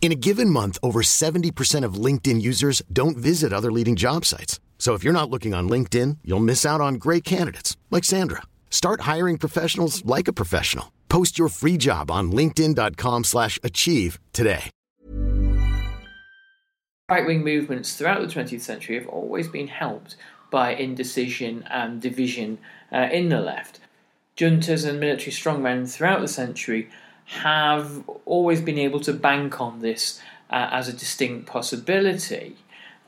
In 0.00 0.10
a 0.10 0.14
given 0.14 0.48
month, 0.48 0.78
over 0.82 1.02
70% 1.02 1.84
of 1.84 2.02
LinkedIn 2.04 2.40
users 2.40 2.80
don't 2.90 3.18
visit 3.18 3.52
other 3.52 3.70
leading 3.70 3.94
job 3.94 4.24
sites. 4.24 4.58
So 4.78 4.94
if 4.94 5.04
you're 5.04 5.12
not 5.12 5.28
looking 5.28 5.52
on 5.52 5.68
LinkedIn, 5.68 6.18
you'll 6.24 6.48
miss 6.52 6.64
out 6.64 6.80
on 6.80 6.94
great 6.94 7.24
candidates 7.24 7.76
like 7.90 8.04
Sandra. 8.04 8.42
Start 8.70 9.02
hiring 9.02 9.36
professionals 9.36 10.02
like 10.06 10.28
a 10.28 10.32
professional. 10.32 10.92
Post 11.10 11.38
your 11.38 11.50
free 11.50 11.76
job 11.76 12.10
on 12.10 12.32
linkedin.com 12.32 13.24
slash 13.24 13.58
achieve 13.62 14.18
today. 14.32 14.70
Right-wing 17.10 17.42
movements 17.42 17.96
throughout 17.96 18.20
the 18.20 18.26
20th 18.26 18.60
century 18.60 18.98
have 18.98 19.08
always 19.08 19.48
been 19.48 19.68
helped 19.68 20.16
by 20.50 20.74
indecision 20.74 21.64
and 21.70 22.02
division 22.02 22.58
uh, 22.92 23.08
in 23.10 23.30
the 23.30 23.40
left. 23.40 23.80
Juntas 24.36 24.86
and 24.86 25.00
military 25.00 25.32
strongmen 25.32 25.90
throughout 25.90 26.20
the 26.20 26.28
century 26.28 26.90
have 27.28 28.08
always 28.24 28.60
been 28.60 28.78
able 28.78 29.00
to 29.00 29.12
bank 29.12 29.60
on 29.60 29.80
this 29.80 30.20
uh, 30.50 30.68
as 30.72 30.88
a 30.88 30.92
distinct 30.92 31.46
possibility. 31.46 32.56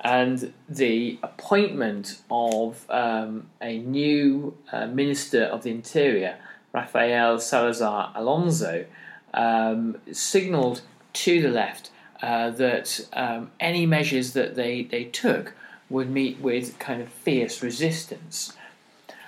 And 0.01 0.53
the 0.69 1.19
appointment 1.23 2.21
of 2.31 2.87
um, 2.91 3.49
a 3.61 3.79
new 3.79 4.57
uh, 4.73 4.87
Minister 4.87 5.45
of 5.45 5.63
the 5.63 5.71
Interior, 5.71 6.37
Rafael 6.73 7.39
Salazar 7.39 8.13
Alonso, 8.15 8.87
um, 9.35 9.99
signalled 10.13 10.83
to 11.13 11.43
the 11.43 11.49
left 11.49 11.91
uh, 12.23 12.51
that 12.51 13.01
um, 13.13 13.51
any 13.59 13.87
measures 13.87 14.33
that 14.35 14.55
they, 14.55 14.83
they 14.83 15.05
took 15.05 15.55
would 15.89 16.11
meet 16.11 16.41
with 16.41 16.79
kind 16.79 17.03
of 17.03 17.09
fierce 17.09 17.63
resistance. 17.63 18.55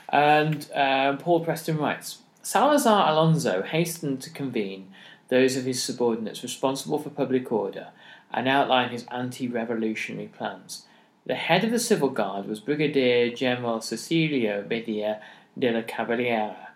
And 0.09 0.71
uh, 0.75 1.17
Paul 1.17 1.41
Preston 1.41 1.79
writes 1.79 2.19
Salazar 2.43 3.09
Alonso 3.09 3.63
hastened 3.63 4.21
to 4.23 4.31
convene 4.31 4.93
those 5.29 5.57
of 5.57 5.65
his 5.65 5.83
subordinates 5.83 6.43
responsible 6.43 6.99
for 6.99 7.09
public 7.09 7.53
order 7.53 7.89
and 8.33 8.49
outline 8.49 8.91
his 8.91 9.07
anti 9.13 9.47
revolutionary 9.47 10.27
plans. 10.27 10.85
The 11.25 11.37
head 11.37 11.63
of 11.63 11.71
the 11.71 11.79
civil 11.79 12.09
guard 12.09 12.47
was 12.47 12.59
Brigadier 12.59 13.31
General 13.31 13.79
Cecilio 13.79 14.67
Bedia 14.69 15.21
de 15.57 15.71
la 15.71 15.83
Caballera. 15.83 16.71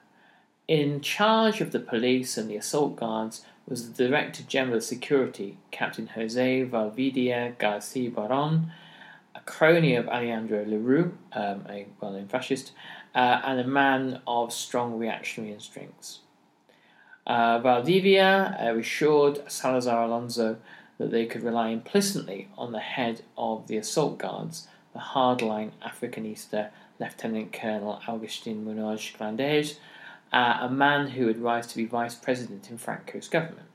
In 0.68 1.00
charge 1.00 1.60
of 1.60 1.72
the 1.72 1.80
police 1.80 2.38
and 2.38 2.48
the 2.48 2.56
assault 2.56 2.96
guards 2.96 3.44
was 3.68 3.90
the 3.92 4.04
Director 4.06 4.44
General 4.44 4.76
of 4.76 4.84
Security, 4.84 5.58
Captain 5.72 6.06
Jose 6.08 6.62
Valdivia 6.62 7.54
Garcia 7.58 8.10
Baron, 8.10 8.70
a 9.34 9.40
crony 9.40 9.96
of 9.96 10.08
Alejandro 10.08 10.64
Lerroux, 10.64 11.12
um, 11.32 11.66
a 11.68 11.86
well 12.00 12.12
known 12.12 12.28
fascist, 12.28 12.70
uh, 13.16 13.40
and 13.44 13.58
a 13.58 13.66
man 13.66 14.20
of 14.26 14.52
strong 14.52 14.98
reactionary 14.98 15.52
instincts. 15.52 16.20
Uh, 17.26 17.58
Valdivia 17.58 18.56
uh, 18.60 18.78
assured 18.78 19.50
Salazar 19.50 20.04
Alonso 20.04 20.58
that 20.98 21.10
they 21.10 21.24
could 21.26 21.42
rely 21.42 21.70
implicitly 21.70 22.48
on 22.56 22.72
the 22.72 22.78
head 22.78 23.22
of 23.36 23.66
the 23.66 23.78
assault 23.78 24.18
guards, 24.18 24.68
the 24.92 25.00
hardline 25.00 25.70
Africanista 25.82 26.68
Lieutenant 27.00 27.52
Colonel 27.52 28.00
Augustin 28.06 28.64
Munoz 28.64 29.10
Grandes, 29.16 29.80
uh, 30.32 30.58
a 30.60 30.70
man 30.70 31.08
who 31.08 31.26
would 31.26 31.38
rise 31.38 31.66
to 31.68 31.76
be 31.76 31.86
vice 31.86 32.14
president 32.14 32.70
in 32.70 32.78
Franco's 32.78 33.28
government. 33.28 33.68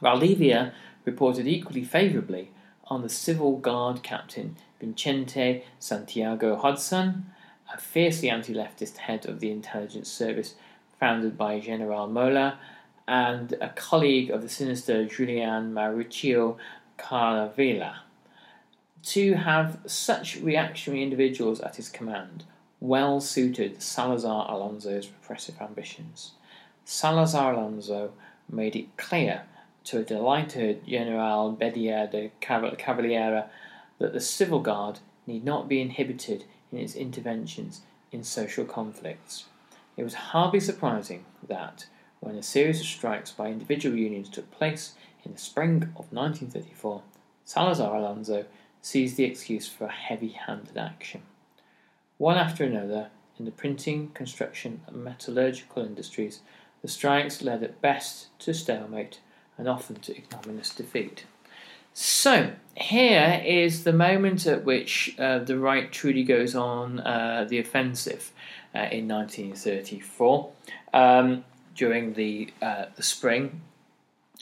Valdivia 0.00 0.72
reported 1.04 1.46
equally 1.46 1.84
favourably 1.84 2.50
on 2.86 3.02
the 3.02 3.08
civil 3.08 3.56
guard 3.58 4.02
captain 4.02 4.56
Vicente 4.80 5.64
Santiago 5.78 6.56
Hodson, 6.56 7.26
a 7.72 7.78
fiercely 7.78 8.28
anti 8.28 8.54
leftist 8.54 8.98
head 8.98 9.26
of 9.26 9.40
the 9.40 9.50
intelligence 9.50 10.10
service 10.10 10.54
founded 10.98 11.36
by 11.36 11.58
General 11.58 12.06
Mola, 12.06 12.58
and 13.08 13.54
a 13.60 13.68
colleague 13.70 14.30
of 14.30 14.42
the 14.42 14.48
sinister 14.48 15.04
Julian 15.04 15.72
Mauricio 15.74 16.56
Carlavilla. 16.98 17.96
To 19.02 19.34
have 19.34 19.80
such 19.86 20.36
reactionary 20.36 21.02
individuals 21.02 21.60
at 21.60 21.76
his 21.76 21.88
command 21.88 22.44
well 22.78 23.20
suited 23.20 23.82
Salazar 23.82 24.50
Alonso's 24.50 25.08
repressive 25.08 25.60
ambitions. 25.60 26.32
Salazar 26.84 27.54
Alonso 27.54 28.12
made 28.48 28.76
it 28.76 28.96
clear 28.96 29.42
to 29.84 29.98
a 29.98 30.04
delighted 30.04 30.86
General 30.86 31.56
Bedia 31.56 32.10
de 32.10 32.30
Cavaliera 32.40 33.48
that 33.98 34.12
the 34.12 34.20
civil 34.20 34.60
guard 34.60 35.00
need 35.26 35.44
not 35.44 35.68
be 35.68 35.80
inhibited 35.80 36.44
in 36.72 36.78
its 36.78 36.96
interventions 36.96 37.82
in 38.10 38.24
social 38.24 38.64
conflicts. 38.64 39.44
It 39.96 40.02
was 40.02 40.14
hardly 40.14 40.60
surprising 40.60 41.24
that, 41.46 41.86
when 42.20 42.36
a 42.36 42.42
series 42.42 42.80
of 42.80 42.86
strikes 42.86 43.30
by 43.30 43.48
individual 43.48 43.96
unions 43.96 44.28
took 44.28 44.50
place 44.50 44.94
in 45.24 45.32
the 45.32 45.38
spring 45.38 45.82
of 45.96 46.12
1934, 46.12 47.02
Salazar 47.44 47.94
Alonso 47.94 48.46
seized 48.80 49.16
the 49.16 49.24
excuse 49.24 49.68
for 49.68 49.86
a 49.86 49.92
heavy 49.92 50.28
handed 50.28 50.76
action. 50.76 51.22
One 52.18 52.36
after 52.36 52.64
another, 52.64 53.10
in 53.38 53.44
the 53.44 53.50
printing, 53.50 54.08
construction, 54.10 54.82
and 54.86 55.04
metallurgical 55.04 55.84
industries, 55.84 56.40
the 56.80 56.88
strikes 56.88 57.42
led 57.42 57.62
at 57.62 57.80
best 57.80 58.36
to 58.40 58.54
stalemate 58.54 59.20
and 59.58 59.68
often 59.68 59.96
to 59.96 60.16
ignominious 60.16 60.74
defeat. 60.74 61.24
So, 61.94 62.52
here 62.74 63.42
is 63.44 63.84
the 63.84 63.92
moment 63.92 64.46
at 64.46 64.64
which 64.64 65.14
uh, 65.18 65.40
the 65.40 65.58
right 65.58 65.92
truly 65.92 66.24
goes 66.24 66.54
on 66.54 67.00
uh, 67.00 67.46
the 67.48 67.58
offensive 67.58 68.32
uh, 68.74 68.88
in 68.90 69.08
1934 69.08 70.50
um, 70.94 71.44
during 71.76 72.14
the, 72.14 72.50
uh, 72.62 72.86
the 72.96 73.02
spring. 73.02 73.60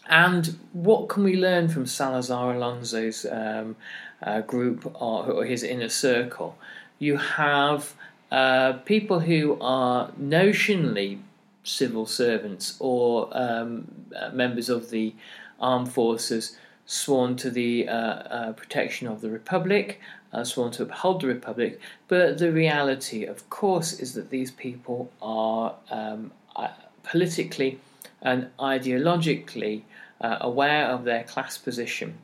And 0.08 0.58
what 0.72 1.08
can 1.08 1.24
we 1.24 1.36
learn 1.36 1.68
from 1.68 1.86
Salazar 1.86 2.54
Alonso's 2.54 3.26
um, 3.30 3.74
uh, 4.22 4.42
group 4.42 4.86
or, 5.00 5.26
or, 5.26 5.44
his 5.44 5.64
inner 5.64 5.88
circle? 5.88 6.56
You 7.00 7.16
have 7.16 7.94
uh, 8.30 8.74
people 8.84 9.20
who 9.20 9.58
are 9.60 10.10
notionally 10.12 11.18
civil 11.64 12.06
servants 12.06 12.76
or 12.78 13.28
um, 13.32 14.06
members 14.32 14.68
of 14.68 14.90
the 14.90 15.14
armed 15.60 15.92
forces 15.92 16.56
sworn 16.86 17.36
to 17.36 17.50
the 17.50 17.88
uh, 17.88 17.92
uh, 17.92 18.52
protection 18.52 19.06
of 19.06 19.20
the 19.20 19.30
Republic, 19.30 20.00
uh, 20.32 20.44
sworn 20.44 20.72
to 20.72 20.82
uphold 20.82 21.20
the 21.20 21.26
Republic, 21.26 21.80
but 22.08 22.38
the 22.38 22.52
reality, 22.52 23.24
of 23.24 23.48
course, 23.50 24.00
is 24.00 24.14
that 24.14 24.30
these 24.30 24.50
people 24.50 25.10
are 25.22 25.74
um, 25.90 26.32
uh, 26.56 26.68
politically 27.02 27.78
and 28.22 28.48
ideologically 28.58 29.82
uh, 30.20 30.38
aware 30.40 30.86
of 30.86 31.04
their 31.04 31.22
class 31.24 31.56
position 31.58 32.18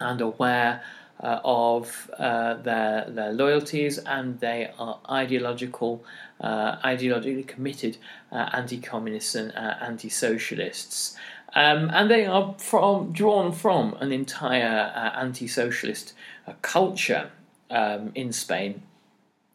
and 0.00 0.20
aware 0.20 0.82
uh, 1.20 1.40
of 1.44 2.10
their, 2.18 3.06
their 3.08 3.32
loyalties, 3.32 3.98
and 3.98 4.40
they 4.40 4.70
are 4.78 4.98
ideological, 5.08 6.04
ideologically 6.42 7.46
committed 7.46 7.96
anti-communists 8.32 9.34
and 9.34 9.54
anti-socialists. 9.54 11.16
Um, 11.54 11.90
and 11.92 12.10
they 12.10 12.24
are 12.24 12.54
from, 12.58 13.12
drawn 13.12 13.52
from 13.52 13.94
an 14.00 14.10
entire 14.10 14.92
uh, 14.94 15.20
anti 15.20 15.46
socialist 15.46 16.14
uh, 16.46 16.52
culture 16.62 17.30
um, 17.70 18.12
in 18.14 18.32
Spain 18.32 18.82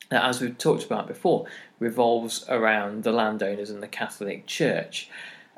that, 0.09 0.23
as 0.23 0.39
we've 0.39 0.57
talked 0.57 0.83
about 0.83 1.07
before, 1.07 1.45
revolves 1.79 2.45
around 2.49 3.03
the 3.03 3.11
landowners 3.11 3.69
and 3.69 3.81
the 3.81 3.87
Catholic 3.87 4.45
Church. 4.45 5.09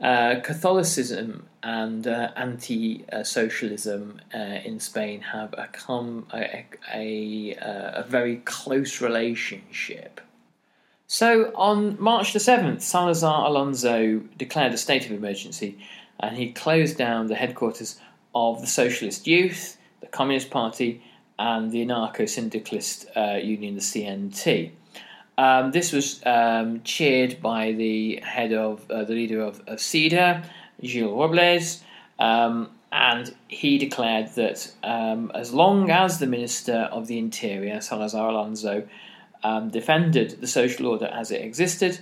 Uh, 0.01 0.39
Catholicism 0.39 1.45
and 1.61 2.07
uh, 2.07 2.31
anti 2.37 3.03
socialism 3.23 4.21
uh, 4.33 4.37
in 4.37 4.79
Spain 4.79 5.19
have 5.19 5.53
a, 5.53 5.67
com- 5.73 6.25
a, 6.33 6.65
a, 6.93 7.57
a 7.59 8.05
very 8.07 8.37
close 8.37 9.01
relationship. 9.01 10.21
So 11.11 11.51
on 11.55 11.97
March 11.99 12.33
the 12.33 12.39
7th, 12.39 12.81
Salazar 12.81 13.47
Alonso 13.47 14.21
declared 14.37 14.73
a 14.73 14.77
state 14.77 15.05
of 15.05 15.11
emergency 15.11 15.77
and 16.19 16.37
he 16.37 16.51
closed 16.51 16.97
down 16.97 17.27
the 17.27 17.35
headquarters 17.35 17.99
of 18.35 18.61
the 18.61 18.67
Socialist 18.67 19.27
Youth, 19.27 19.77
the 20.01 20.07
Communist 20.07 20.49
Party, 20.49 21.01
and 21.37 21.71
the 21.71 21.85
anarcho 21.85 22.27
syndicalist 22.27 23.05
uh, 23.15 23.39
union, 23.41 23.75
the 23.75 23.81
CNT. 23.81 24.71
Um, 25.37 25.71
this 25.71 25.93
was 25.93 26.21
um, 26.25 26.81
cheered 26.83 27.41
by 27.41 27.71
the 27.71 28.17
head 28.17 28.51
of 28.51 28.89
uh, 28.91 29.05
the 29.05 29.13
leader 29.13 29.41
of, 29.41 29.61
of 29.67 29.79
CEDA, 29.79 30.43
Gil 30.81 31.15
Robles, 31.15 31.81
um, 32.19 32.69
and 32.91 33.33
he 33.47 33.77
declared 33.77 34.29
that 34.35 34.69
um, 34.83 35.31
as 35.33 35.53
long 35.53 35.89
as 35.91 36.19
the 36.19 36.27
Minister 36.27 36.89
of 36.91 37.07
the 37.07 37.17
Interior, 37.17 37.79
Salazar 37.79 38.29
Alonso, 38.29 38.87
um, 39.43 39.69
defended 39.69 40.41
the 40.41 40.47
social 40.47 40.87
order 40.87 41.05
as 41.05 41.31
it 41.31 41.41
existed 41.41 41.99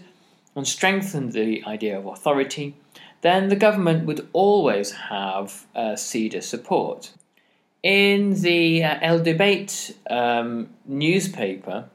and 0.56 0.68
strengthened 0.68 1.34
the 1.34 1.64
idea 1.66 2.00
of 2.00 2.08
authority, 2.08 2.76
then 3.22 3.50
the 3.50 3.56
government 3.56 4.06
would 4.06 4.28
always 4.34 4.92
have 4.92 5.66
uh, 5.76 5.94
CEDA 5.94 6.44
support. 6.44 7.12
In 7.84 8.42
the 8.42 8.84
uh, 8.84 9.00
El 9.02 9.20
Debate 9.20 9.96
um, 10.10 10.70
newspaper, 10.86 11.86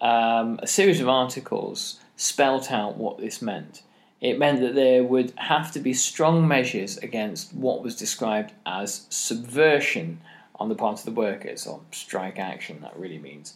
um, 0.00 0.58
a 0.62 0.66
series 0.66 1.00
of 1.00 1.08
articles 1.08 2.00
spelt 2.16 2.70
out 2.70 2.96
what 2.96 3.18
this 3.18 3.40
meant. 3.40 3.82
It 4.20 4.38
meant 4.38 4.60
that 4.60 4.74
there 4.74 5.02
would 5.02 5.32
have 5.36 5.72
to 5.72 5.80
be 5.80 5.92
strong 5.92 6.46
measures 6.48 6.96
against 6.98 7.52
what 7.54 7.82
was 7.82 7.96
described 7.96 8.52
as 8.64 9.06
subversion 9.10 10.20
on 10.56 10.68
the 10.68 10.74
part 10.74 10.98
of 10.98 11.04
the 11.04 11.10
workers, 11.10 11.66
or 11.66 11.80
strike 11.90 12.38
action, 12.38 12.80
that 12.82 12.96
really 12.96 13.18
means. 13.18 13.54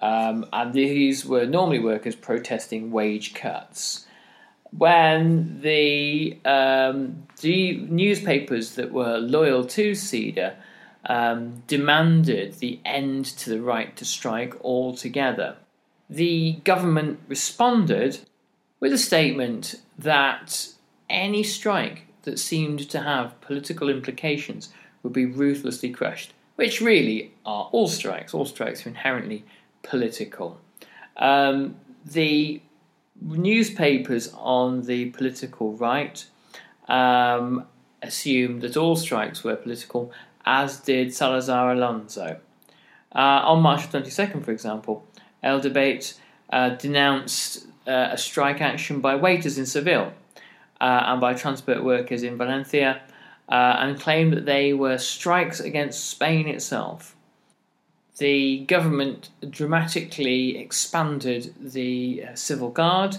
Um, 0.00 0.46
and 0.52 0.72
these 0.72 1.26
were 1.26 1.46
normally 1.46 1.78
workers 1.78 2.16
protesting 2.16 2.90
wage 2.90 3.34
cuts. 3.34 4.06
When 4.76 5.60
the, 5.62 6.38
um, 6.44 7.26
newspapers 7.42 8.74
that 8.74 8.92
were 8.92 9.18
loyal 9.18 9.64
to 9.64 9.92
CEDA 9.92 10.54
um, 11.06 11.62
demanded 11.66 12.54
the 12.54 12.80
end 12.84 13.24
to 13.24 13.50
the 13.50 13.62
right 13.62 13.96
to 13.96 14.04
strike 14.04 14.54
altogether, 14.62 15.56
the 16.10 16.52
government 16.64 17.20
responded 17.28 18.20
with 18.80 18.92
a 18.92 18.98
statement 18.98 19.76
that 19.98 20.68
any 21.08 21.42
strike 21.42 22.06
that 22.22 22.38
seemed 22.38 22.90
to 22.90 23.00
have 23.00 23.40
political 23.40 23.88
implications 23.88 24.70
would 25.02 25.12
be 25.12 25.24
ruthlessly 25.24 25.90
crushed, 25.90 26.32
which 26.56 26.80
really 26.80 27.32
are 27.46 27.68
all 27.72 27.88
strikes. 27.88 28.34
All 28.34 28.44
strikes 28.44 28.84
are 28.84 28.90
inherently 28.90 29.44
political. 29.82 30.60
Um, 31.16 31.76
the 32.04 32.60
newspapers 33.20 34.32
on 34.34 34.82
the 34.82 35.06
political 35.10 35.74
right 35.74 36.24
um, 36.88 37.66
assumed 38.02 38.62
that 38.62 38.76
all 38.76 38.96
strikes 38.96 39.44
were 39.44 39.56
political, 39.56 40.12
as 40.46 40.80
did 40.80 41.14
Salazar 41.14 41.72
Alonso. 41.72 42.38
Uh, 43.14 43.18
on 43.18 43.62
March 43.62 43.90
22nd, 43.90 44.44
for 44.44 44.52
example, 44.52 45.06
El 45.42 45.60
Debate 45.60 46.14
uh, 46.50 46.70
denounced 46.70 47.66
uh, 47.86 48.08
a 48.12 48.18
strike 48.18 48.60
action 48.60 49.00
by 49.00 49.16
waiters 49.16 49.58
in 49.58 49.66
Seville 49.66 50.12
uh, 50.80 51.02
and 51.06 51.20
by 51.20 51.34
transport 51.34 51.82
workers 51.82 52.22
in 52.22 52.36
Valencia 52.36 53.00
uh, 53.48 53.76
and 53.78 53.98
claimed 53.98 54.32
that 54.34 54.44
they 54.44 54.72
were 54.72 54.98
strikes 54.98 55.60
against 55.60 56.08
Spain 56.08 56.46
itself. 56.46 57.16
The 58.18 58.64
government 58.64 59.30
dramatically 59.48 60.58
expanded 60.58 61.54
the 61.60 62.24
uh, 62.24 62.34
civil 62.34 62.70
guard 62.70 63.16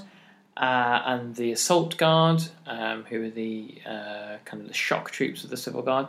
uh, 0.57 1.01
and 1.05 1.35
the 1.35 1.53
assault 1.53 1.97
guard, 1.97 2.43
um, 2.67 3.05
who 3.05 3.23
are 3.23 3.29
the 3.29 3.75
uh, 3.85 4.37
kind 4.43 4.61
of 4.61 4.67
the 4.67 4.73
shock 4.73 5.09
troops 5.11 5.45
of 5.45 5.49
the 5.49 5.57
civil 5.57 5.81
guard, 5.81 6.07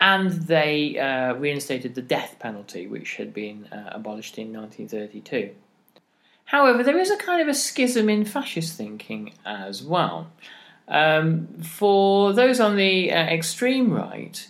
and 0.00 0.30
they 0.30 0.96
uh, 0.98 1.34
reinstated 1.34 1.96
the 1.96 2.02
death 2.02 2.36
penalty, 2.38 2.86
which 2.86 3.16
had 3.16 3.34
been 3.34 3.66
uh, 3.72 3.90
abolished 3.92 4.38
in 4.38 4.52
1932. 4.52 5.50
However, 6.44 6.84
there 6.84 6.98
is 6.98 7.10
a 7.10 7.16
kind 7.16 7.40
of 7.40 7.48
a 7.48 7.54
schism 7.54 8.08
in 8.08 8.24
fascist 8.24 8.76
thinking 8.76 9.32
as 9.44 9.82
well. 9.82 10.30
Um, 10.86 11.48
for 11.62 12.32
those 12.32 12.60
on 12.60 12.76
the 12.76 13.10
uh, 13.10 13.16
extreme 13.16 13.90
right, 13.90 14.46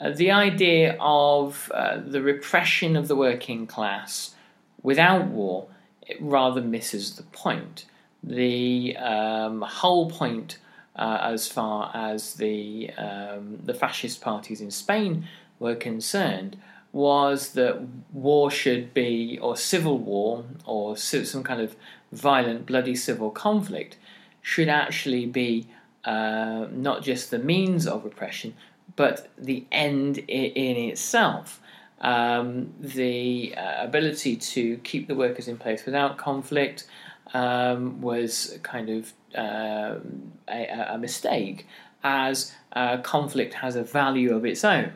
uh, 0.00 0.10
the 0.10 0.30
idea 0.30 0.96
of 1.00 1.70
uh, 1.74 1.98
the 1.98 2.22
repression 2.22 2.96
of 2.96 3.08
the 3.08 3.16
working 3.16 3.66
class 3.66 4.34
without 4.82 5.26
war 5.26 5.68
it 6.08 6.16
rather 6.20 6.60
misses 6.60 7.16
the 7.16 7.22
point. 7.24 7.84
The 8.22 8.96
um, 8.96 9.62
whole 9.62 10.10
point, 10.10 10.58
uh, 10.96 11.18
as 11.22 11.46
far 11.46 11.92
as 11.94 12.34
the 12.34 12.90
um, 12.96 13.58
the 13.62 13.74
fascist 13.74 14.20
parties 14.20 14.60
in 14.60 14.70
Spain 14.70 15.28
were 15.60 15.76
concerned, 15.76 16.56
was 16.92 17.52
that 17.52 17.80
war 18.12 18.50
should 18.50 18.94
be, 18.94 19.38
or 19.40 19.56
civil 19.56 19.98
war, 19.98 20.44
or 20.64 20.96
some 20.96 21.42
kind 21.42 21.60
of 21.60 21.76
violent, 22.10 22.66
bloody 22.66 22.96
civil 22.96 23.30
conflict, 23.30 23.96
should 24.40 24.68
actually 24.68 25.26
be 25.26 25.68
uh, 26.04 26.66
not 26.72 27.02
just 27.02 27.30
the 27.30 27.38
means 27.38 27.86
of 27.86 28.04
repression, 28.04 28.54
but 28.98 29.28
the 29.38 29.64
end 29.70 30.18
in 30.18 30.76
itself. 30.90 31.60
Um, 32.00 32.74
the 32.80 33.54
uh, 33.56 33.84
ability 33.84 34.34
to 34.36 34.76
keep 34.78 35.06
the 35.06 35.14
workers 35.14 35.46
in 35.46 35.56
place 35.56 35.86
without 35.86 36.18
conflict 36.18 36.86
um, 37.32 38.00
was 38.00 38.58
kind 38.64 38.88
of 38.90 39.12
uh, 39.36 40.00
a, 40.48 40.86
a, 40.94 40.98
mistake, 40.98 41.66
as 42.02 42.52
uh, 42.72 42.98
conflict 42.98 43.54
has 43.54 43.76
a 43.76 43.84
value 43.84 44.34
of 44.34 44.44
its 44.44 44.64
own. 44.64 44.92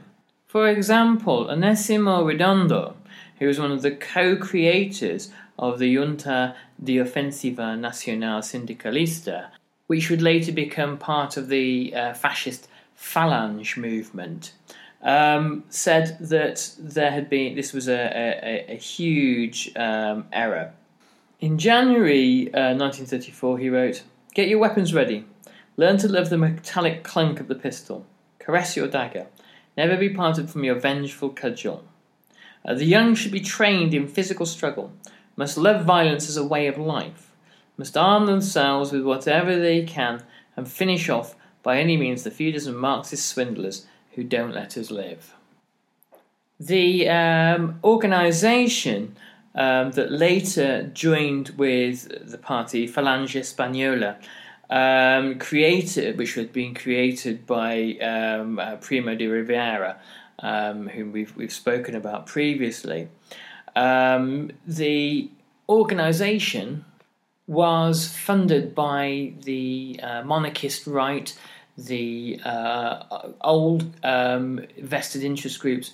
For 0.48 0.68
example, 0.68 1.46
Onésimo 1.46 2.26
Redondo, 2.26 2.96
who 3.38 3.46
was 3.46 3.60
one 3.60 3.70
of 3.70 3.82
the 3.82 3.92
co 3.92 4.36
creators 4.36 5.30
of 5.58 5.78
the 5.78 5.94
Junta 5.94 6.56
de 6.82 6.96
Ofensiva 6.96 7.78
Nacional 7.78 8.40
Sindicalista, 8.40 9.50
which 9.86 10.10
would 10.10 10.22
later 10.22 10.50
become 10.50 10.98
part 10.98 11.36
of 11.36 11.48
the 11.48 11.94
uh, 11.94 12.14
fascist 12.14 12.68
Falange 13.02 13.76
movement, 13.76 14.52
um, 15.02 15.64
said 15.68 16.16
that 16.20 16.70
there 16.78 17.10
had 17.10 17.28
been 17.28 17.56
this 17.56 17.72
was 17.72 17.88
a, 17.88 18.00
a, 18.00 18.74
a 18.74 18.76
huge 18.76 19.72
um, 19.76 20.26
error. 20.32 20.72
In 21.40 21.58
January 21.58 22.46
uh, 22.54 22.78
1934, 22.78 23.58
he 23.58 23.68
wrote, 23.68 24.04
Get 24.34 24.48
your 24.48 24.60
weapons 24.60 24.94
ready. 24.94 25.24
Learn 25.76 25.96
to 25.98 26.08
love 26.08 26.30
the 26.30 26.38
metallic 26.38 27.02
clunk 27.02 27.40
of 27.40 27.48
the 27.48 27.56
pistol. 27.56 28.06
Caress 28.38 28.76
your 28.76 28.86
dagger. 28.86 29.26
Never 29.76 29.96
be 29.96 30.08
parted 30.08 30.48
from 30.48 30.62
your 30.62 30.76
vengeful 30.76 31.30
cudgel. 31.30 31.82
Uh, 32.64 32.74
the 32.74 32.84
young 32.84 33.16
should 33.16 33.32
be 33.32 33.40
trained 33.40 33.92
in 33.92 34.06
physical 34.06 34.46
struggle, 34.46 34.92
must 35.34 35.58
love 35.58 35.84
violence 35.84 36.28
as 36.28 36.36
a 36.36 36.46
way 36.46 36.68
of 36.68 36.78
life, 36.78 37.32
must 37.76 37.96
arm 37.96 38.26
themselves 38.26 38.92
with 38.92 39.02
whatever 39.02 39.58
they 39.58 39.82
can, 39.82 40.22
and 40.56 40.68
finish 40.68 41.08
off 41.08 41.34
by 41.62 41.78
any 41.78 41.96
means 41.96 42.22
the 42.22 42.30
feuders 42.30 42.66
and 42.66 42.76
Marxist 42.76 43.26
swindlers 43.26 43.86
who 44.12 44.24
don't 44.24 44.52
let 44.52 44.76
us 44.76 44.90
live. 44.90 45.34
The 46.58 47.08
um, 47.08 47.80
organisation 47.82 49.16
um, 49.54 49.92
that 49.92 50.10
later 50.10 50.84
joined 50.94 51.50
with 51.50 52.30
the 52.30 52.38
party 52.38 52.88
Falange 52.88 53.38
Española 53.38 54.16
um, 54.70 55.38
created, 55.38 56.16
which 56.16 56.34
had 56.34 56.52
been 56.52 56.74
created 56.74 57.46
by 57.46 57.96
um, 58.00 58.58
uh, 58.58 58.76
Primo 58.76 59.14
de 59.14 59.26
Rivera, 59.26 59.98
um, 60.38 60.88
whom 60.88 61.12
we've 61.12 61.36
we've 61.36 61.52
spoken 61.52 61.94
about 61.94 62.26
previously. 62.26 63.08
Um, 63.76 64.50
the 64.66 65.30
organisation 65.68 66.84
was 67.52 68.08
funded 68.08 68.74
by 68.74 69.32
the 69.42 70.00
uh, 70.02 70.22
monarchist 70.22 70.86
right, 70.86 71.36
the 71.76 72.40
uh, 72.44 73.32
old 73.42 73.84
um, 74.02 74.60
vested 74.80 75.22
interest 75.22 75.60
groups 75.60 75.92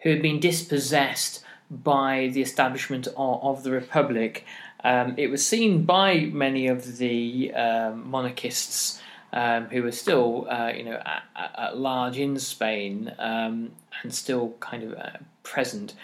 who 0.00 0.10
had 0.10 0.22
been 0.22 0.38
dispossessed 0.38 1.44
by 1.70 2.30
the 2.32 2.40
establishment 2.40 3.08
of, 3.16 3.42
of 3.42 3.62
the 3.64 3.72
republic. 3.72 4.44
Um, 4.84 5.14
it 5.16 5.28
was 5.28 5.44
seen 5.44 5.84
by 5.84 6.20
many 6.20 6.68
of 6.68 6.98
the 6.98 7.52
um, 7.52 8.08
monarchists 8.08 9.02
um, 9.32 9.66
who 9.66 9.82
were 9.82 9.92
still, 9.92 10.46
uh, 10.48 10.70
you 10.74 10.84
know, 10.84 11.00
at, 11.04 11.22
at, 11.56 11.78
large 11.78 12.18
in 12.18 12.38
Spain 12.38 13.12
um, 13.18 13.72
and 14.02 14.14
still 14.14 14.54
kind 14.60 14.84
of 14.84 14.94
uh, 14.94 15.10
present, 15.42 15.94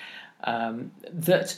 that 0.45 1.57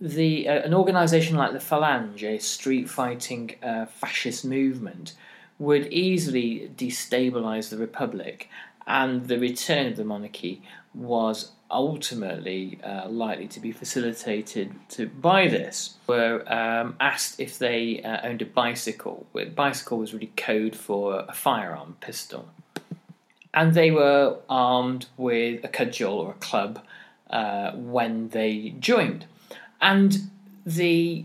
the 0.00 0.48
uh, 0.48 0.62
an 0.62 0.74
organisation 0.74 1.36
like 1.36 1.52
the 1.52 1.58
Falange, 1.58 2.22
a 2.22 2.38
street 2.38 2.88
fighting 2.88 3.56
uh, 3.62 3.86
fascist 3.86 4.44
movement, 4.44 5.14
would 5.58 5.86
easily 5.92 6.70
destabilise 6.76 7.70
the 7.70 7.76
republic, 7.76 8.48
and 8.86 9.26
the 9.26 9.38
return 9.38 9.86
of 9.86 9.96
the 9.96 10.04
monarchy 10.04 10.62
was 10.94 11.52
ultimately 11.70 12.78
uh, 12.82 13.08
likely 13.08 13.46
to 13.46 13.60
be 13.60 13.72
facilitated 13.72 14.74
to, 14.88 15.06
by 15.06 15.46
this 15.48 15.96
were 16.06 16.42
um, 16.52 16.96
asked 16.98 17.38
if 17.38 17.58
they 17.58 18.02
uh, 18.02 18.26
owned 18.26 18.42
a 18.42 18.46
bicycle. 18.46 19.26
Bicycle 19.54 19.98
was 19.98 20.14
really 20.14 20.32
code 20.36 20.74
for 20.74 21.24
a 21.28 21.34
firearm 21.34 21.96
pistol. 22.00 22.48
And 23.52 23.74
they 23.74 23.90
were 23.90 24.38
armed 24.48 25.06
with 25.16 25.64
a 25.64 25.68
cudgel 25.68 26.14
or 26.14 26.30
a 26.30 26.34
club 26.34 26.82
uh, 27.30 27.72
when 27.72 28.28
they 28.30 28.74
joined. 28.78 29.26
And 29.80 30.30
the 30.66 31.24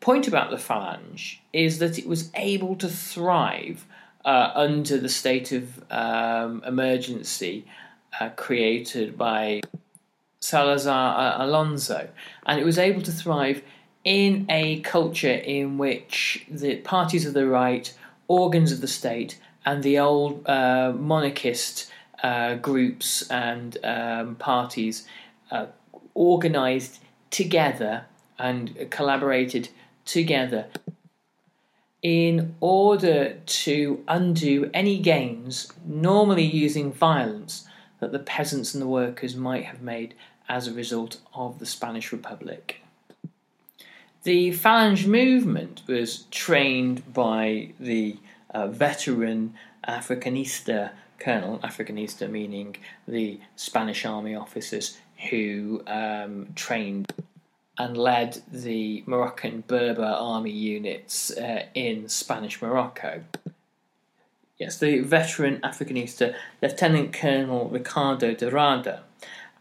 point 0.00 0.26
about 0.26 0.50
the 0.50 0.56
Falange 0.56 1.38
is 1.52 1.78
that 1.78 1.98
it 1.98 2.06
was 2.06 2.30
able 2.34 2.76
to 2.76 2.88
thrive 2.88 3.86
uh, 4.24 4.50
under 4.54 4.98
the 4.98 5.08
state 5.08 5.52
of 5.52 5.82
um, 5.90 6.62
emergency 6.66 7.64
uh, 8.20 8.30
created 8.30 9.16
by 9.16 9.60
Salazar 10.40 11.18
uh, 11.18 11.44
Alonso, 11.46 12.08
and 12.46 12.60
it 12.60 12.64
was 12.64 12.78
able 12.78 13.02
to 13.02 13.12
thrive 13.12 13.62
in 14.04 14.46
a 14.48 14.80
culture 14.80 15.32
in 15.32 15.78
which 15.78 16.44
the 16.50 16.76
parties 16.78 17.24
of 17.24 17.34
the 17.34 17.46
right, 17.46 17.94
organs 18.26 18.72
of 18.72 18.80
the 18.80 18.88
state, 18.88 19.38
and 19.64 19.82
the 19.82 19.98
old 19.98 20.46
uh, 20.48 20.92
monarchist 20.96 21.90
uh, 22.22 22.56
groups 22.56 23.28
and 23.30 23.78
um, 23.84 24.34
parties 24.36 25.06
uh, 25.50 25.66
organized 26.14 26.98
together 27.32 28.04
and 28.38 28.88
collaborated 28.90 29.70
together 30.04 30.68
in 32.02 32.54
order 32.60 33.34
to 33.46 34.04
undo 34.06 34.70
any 34.74 34.98
gains, 34.98 35.72
normally 35.84 36.44
using 36.44 36.92
violence, 36.92 37.66
that 38.00 38.12
the 38.12 38.18
peasants 38.18 38.74
and 38.74 38.82
the 38.82 38.88
workers 38.88 39.36
might 39.36 39.64
have 39.64 39.80
made 39.80 40.14
as 40.48 40.66
a 40.66 40.72
result 40.72 41.18
of 41.32 41.58
the 41.58 41.66
Spanish 41.66 42.12
Republic. 42.12 42.82
The 44.24 44.50
Falange 44.50 45.06
movement 45.06 45.82
was 45.86 46.24
trained 46.30 47.12
by 47.12 47.72
the 47.78 48.18
uh, 48.50 48.68
veteran 48.68 49.54
Africanista 49.86 50.90
colonel, 51.18 51.58
Africanista 51.60 52.28
meaning 52.28 52.76
the 53.06 53.40
Spanish 53.54 54.04
army 54.04 54.34
officers 54.34 54.98
who 55.30 55.82
um, 55.86 56.48
trained 56.54 57.12
and 57.78 57.96
led 57.96 58.42
the 58.52 59.02
Moroccan 59.06 59.64
Berber 59.66 60.04
army 60.04 60.50
units 60.50 61.30
uh, 61.36 61.66
in 61.74 62.08
Spanish 62.08 62.60
Morocco. 62.60 63.22
Yes, 64.58 64.78
the 64.78 65.00
veteran 65.00 65.58
Africanista 65.62 66.34
Lieutenant 66.60 67.12
Colonel 67.12 67.68
Ricardo 67.68 68.34
de 68.34 68.50
Rada 68.50 69.02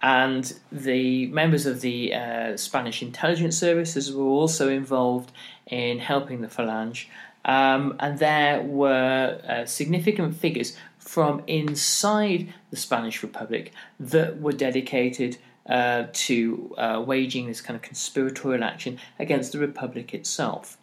and 0.02 0.54
the 0.72 1.28
members 1.28 1.66
of 1.66 1.82
the 1.82 2.14
uh, 2.14 2.58
Spanish 2.58 3.02
intelligence 3.02 3.58
services 3.58 4.14
were 4.14 4.26
also 4.26 4.68
involved 4.68 5.32
in 5.68 6.00
helping 6.00 6.42
the 6.42 6.48
Falange. 6.48 7.06
Um, 7.46 7.96
and 8.00 8.20
there 8.20 8.62
were 8.62 9.42
uh, 9.48 9.66
significant 9.66 10.36
figures 10.36 10.76
from 11.00 11.44
inside 11.48 12.54
the 12.70 12.78
Spanish 12.78 13.24
Republic 13.24 13.72
that 14.00 14.40
were 14.40 14.54
dedicated 14.54 15.38
uh, 15.68 16.06
to 16.12 16.74
uh, 16.78 17.04
waging 17.06 17.48
this 17.48 17.62
kind 17.62 17.76
of 17.76 17.82
conspiratorial 17.82 18.64
action 18.64 19.00
against 19.20 19.52
the 19.52 19.60
Republic 19.60 20.14
itself. 20.14 20.78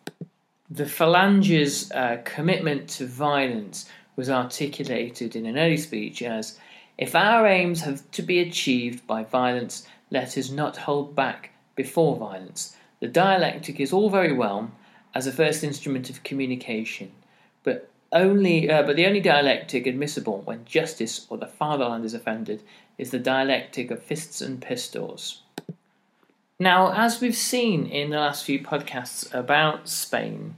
The 0.70 0.84
Falange's 0.84 1.90
uh, 1.92 2.18
commitment 2.24 2.88
to 2.90 3.06
violence 3.06 3.88
was 4.16 4.28
articulated 4.28 5.34
in 5.36 5.46
an 5.46 5.58
early 5.58 5.78
speech 5.78 6.22
as 6.22 6.58
If 6.98 7.14
our 7.14 7.46
aims 7.46 7.82
have 7.82 8.10
to 8.10 8.22
be 8.22 8.40
achieved 8.40 9.06
by 9.06 9.22
violence, 9.22 9.86
let 10.10 10.36
us 10.36 10.50
not 10.50 10.76
hold 10.76 11.14
back 11.14 11.50
before 11.76 12.16
violence. 12.16 12.76
The 12.98 13.06
dialectic 13.06 13.78
is 13.78 13.92
all 13.92 14.10
very 14.10 14.32
well 14.32 14.72
as 15.14 15.26
a 15.26 15.32
first 15.32 15.62
instrument 15.62 16.10
of 16.10 16.24
communication, 16.24 17.12
but 17.62 17.88
only 18.12 18.70
uh, 18.70 18.82
but 18.82 18.96
the 18.96 19.06
only 19.06 19.20
dialectic 19.20 19.86
admissible 19.86 20.42
when 20.44 20.64
justice 20.64 21.26
or 21.28 21.36
the 21.36 21.46
fatherland 21.46 22.04
is 22.04 22.14
offended 22.14 22.62
is 22.96 23.10
the 23.10 23.18
dialectic 23.18 23.90
of 23.90 24.02
fists 24.02 24.40
and 24.40 24.60
pistols. 24.60 25.42
Now, 26.58 26.92
as 26.92 27.20
we've 27.20 27.36
seen 27.36 27.86
in 27.86 28.10
the 28.10 28.18
last 28.18 28.44
few 28.44 28.58
podcasts 28.60 29.32
about 29.32 29.88
Spain, 29.88 30.56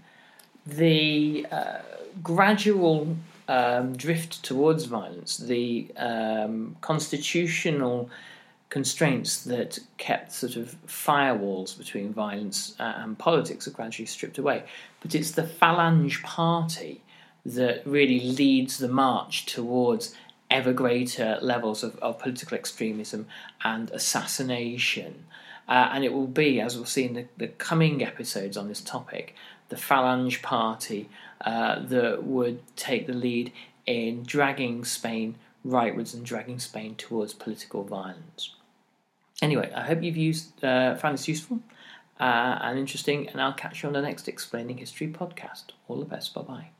the 0.66 1.46
uh, 1.50 1.78
gradual 2.22 3.16
um, 3.48 3.94
drift 3.96 4.42
towards 4.42 4.84
violence, 4.84 5.36
the 5.36 5.88
um, 5.96 6.76
constitutional 6.80 8.08
constraints 8.70 9.44
that 9.44 9.78
kept 9.98 10.32
sort 10.32 10.56
of 10.56 10.76
firewalls 10.86 11.76
between 11.76 12.14
violence 12.14 12.74
uh, 12.78 12.94
and 12.96 13.18
politics 13.18 13.66
are 13.66 13.72
gradually 13.72 14.06
stripped 14.06 14.38
away. 14.38 14.62
But 15.00 15.14
it's 15.14 15.32
the 15.32 15.42
Falange 15.42 16.22
Party 16.22 17.02
that 17.44 17.86
really 17.86 18.20
leads 18.20 18.78
the 18.78 18.88
march 18.88 19.46
towards 19.46 20.14
ever 20.50 20.72
greater 20.72 21.38
levels 21.40 21.82
of, 21.82 21.96
of 21.98 22.18
political 22.18 22.56
extremism 22.56 23.26
and 23.64 23.90
assassination. 23.90 25.24
Uh, 25.68 25.90
and 25.92 26.04
it 26.04 26.12
will 26.12 26.26
be, 26.26 26.60
as 26.60 26.76
we'll 26.76 26.84
see 26.84 27.04
in 27.04 27.14
the, 27.14 27.26
the 27.36 27.48
coming 27.48 28.04
episodes 28.04 28.56
on 28.56 28.68
this 28.68 28.80
topic, 28.80 29.34
the 29.68 29.76
Falange 29.76 30.42
Party 30.42 31.08
uh, 31.42 31.78
that 31.78 32.24
would 32.24 32.60
take 32.76 33.06
the 33.06 33.12
lead 33.12 33.52
in 33.86 34.24
dragging 34.24 34.84
Spain 34.84 35.36
rightwards 35.64 36.14
and 36.14 36.24
dragging 36.24 36.58
Spain 36.58 36.94
towards 36.96 37.32
political 37.32 37.84
violence. 37.84 38.54
Anyway, 39.40 39.70
I 39.74 39.82
hope 39.82 40.02
you've 40.02 40.16
used 40.16 40.62
uh, 40.64 40.96
found 40.96 41.14
this 41.14 41.28
useful 41.28 41.60
uh, 42.18 42.58
and 42.62 42.78
interesting, 42.78 43.28
and 43.28 43.40
I'll 43.40 43.52
catch 43.52 43.82
you 43.82 43.86
on 43.86 43.94
the 43.94 44.02
next 44.02 44.28
Explaining 44.28 44.78
History 44.78 45.08
podcast. 45.08 45.64
All 45.88 45.98
the 45.98 46.04
best. 46.04 46.34
Bye 46.34 46.42
bye. 46.42 46.79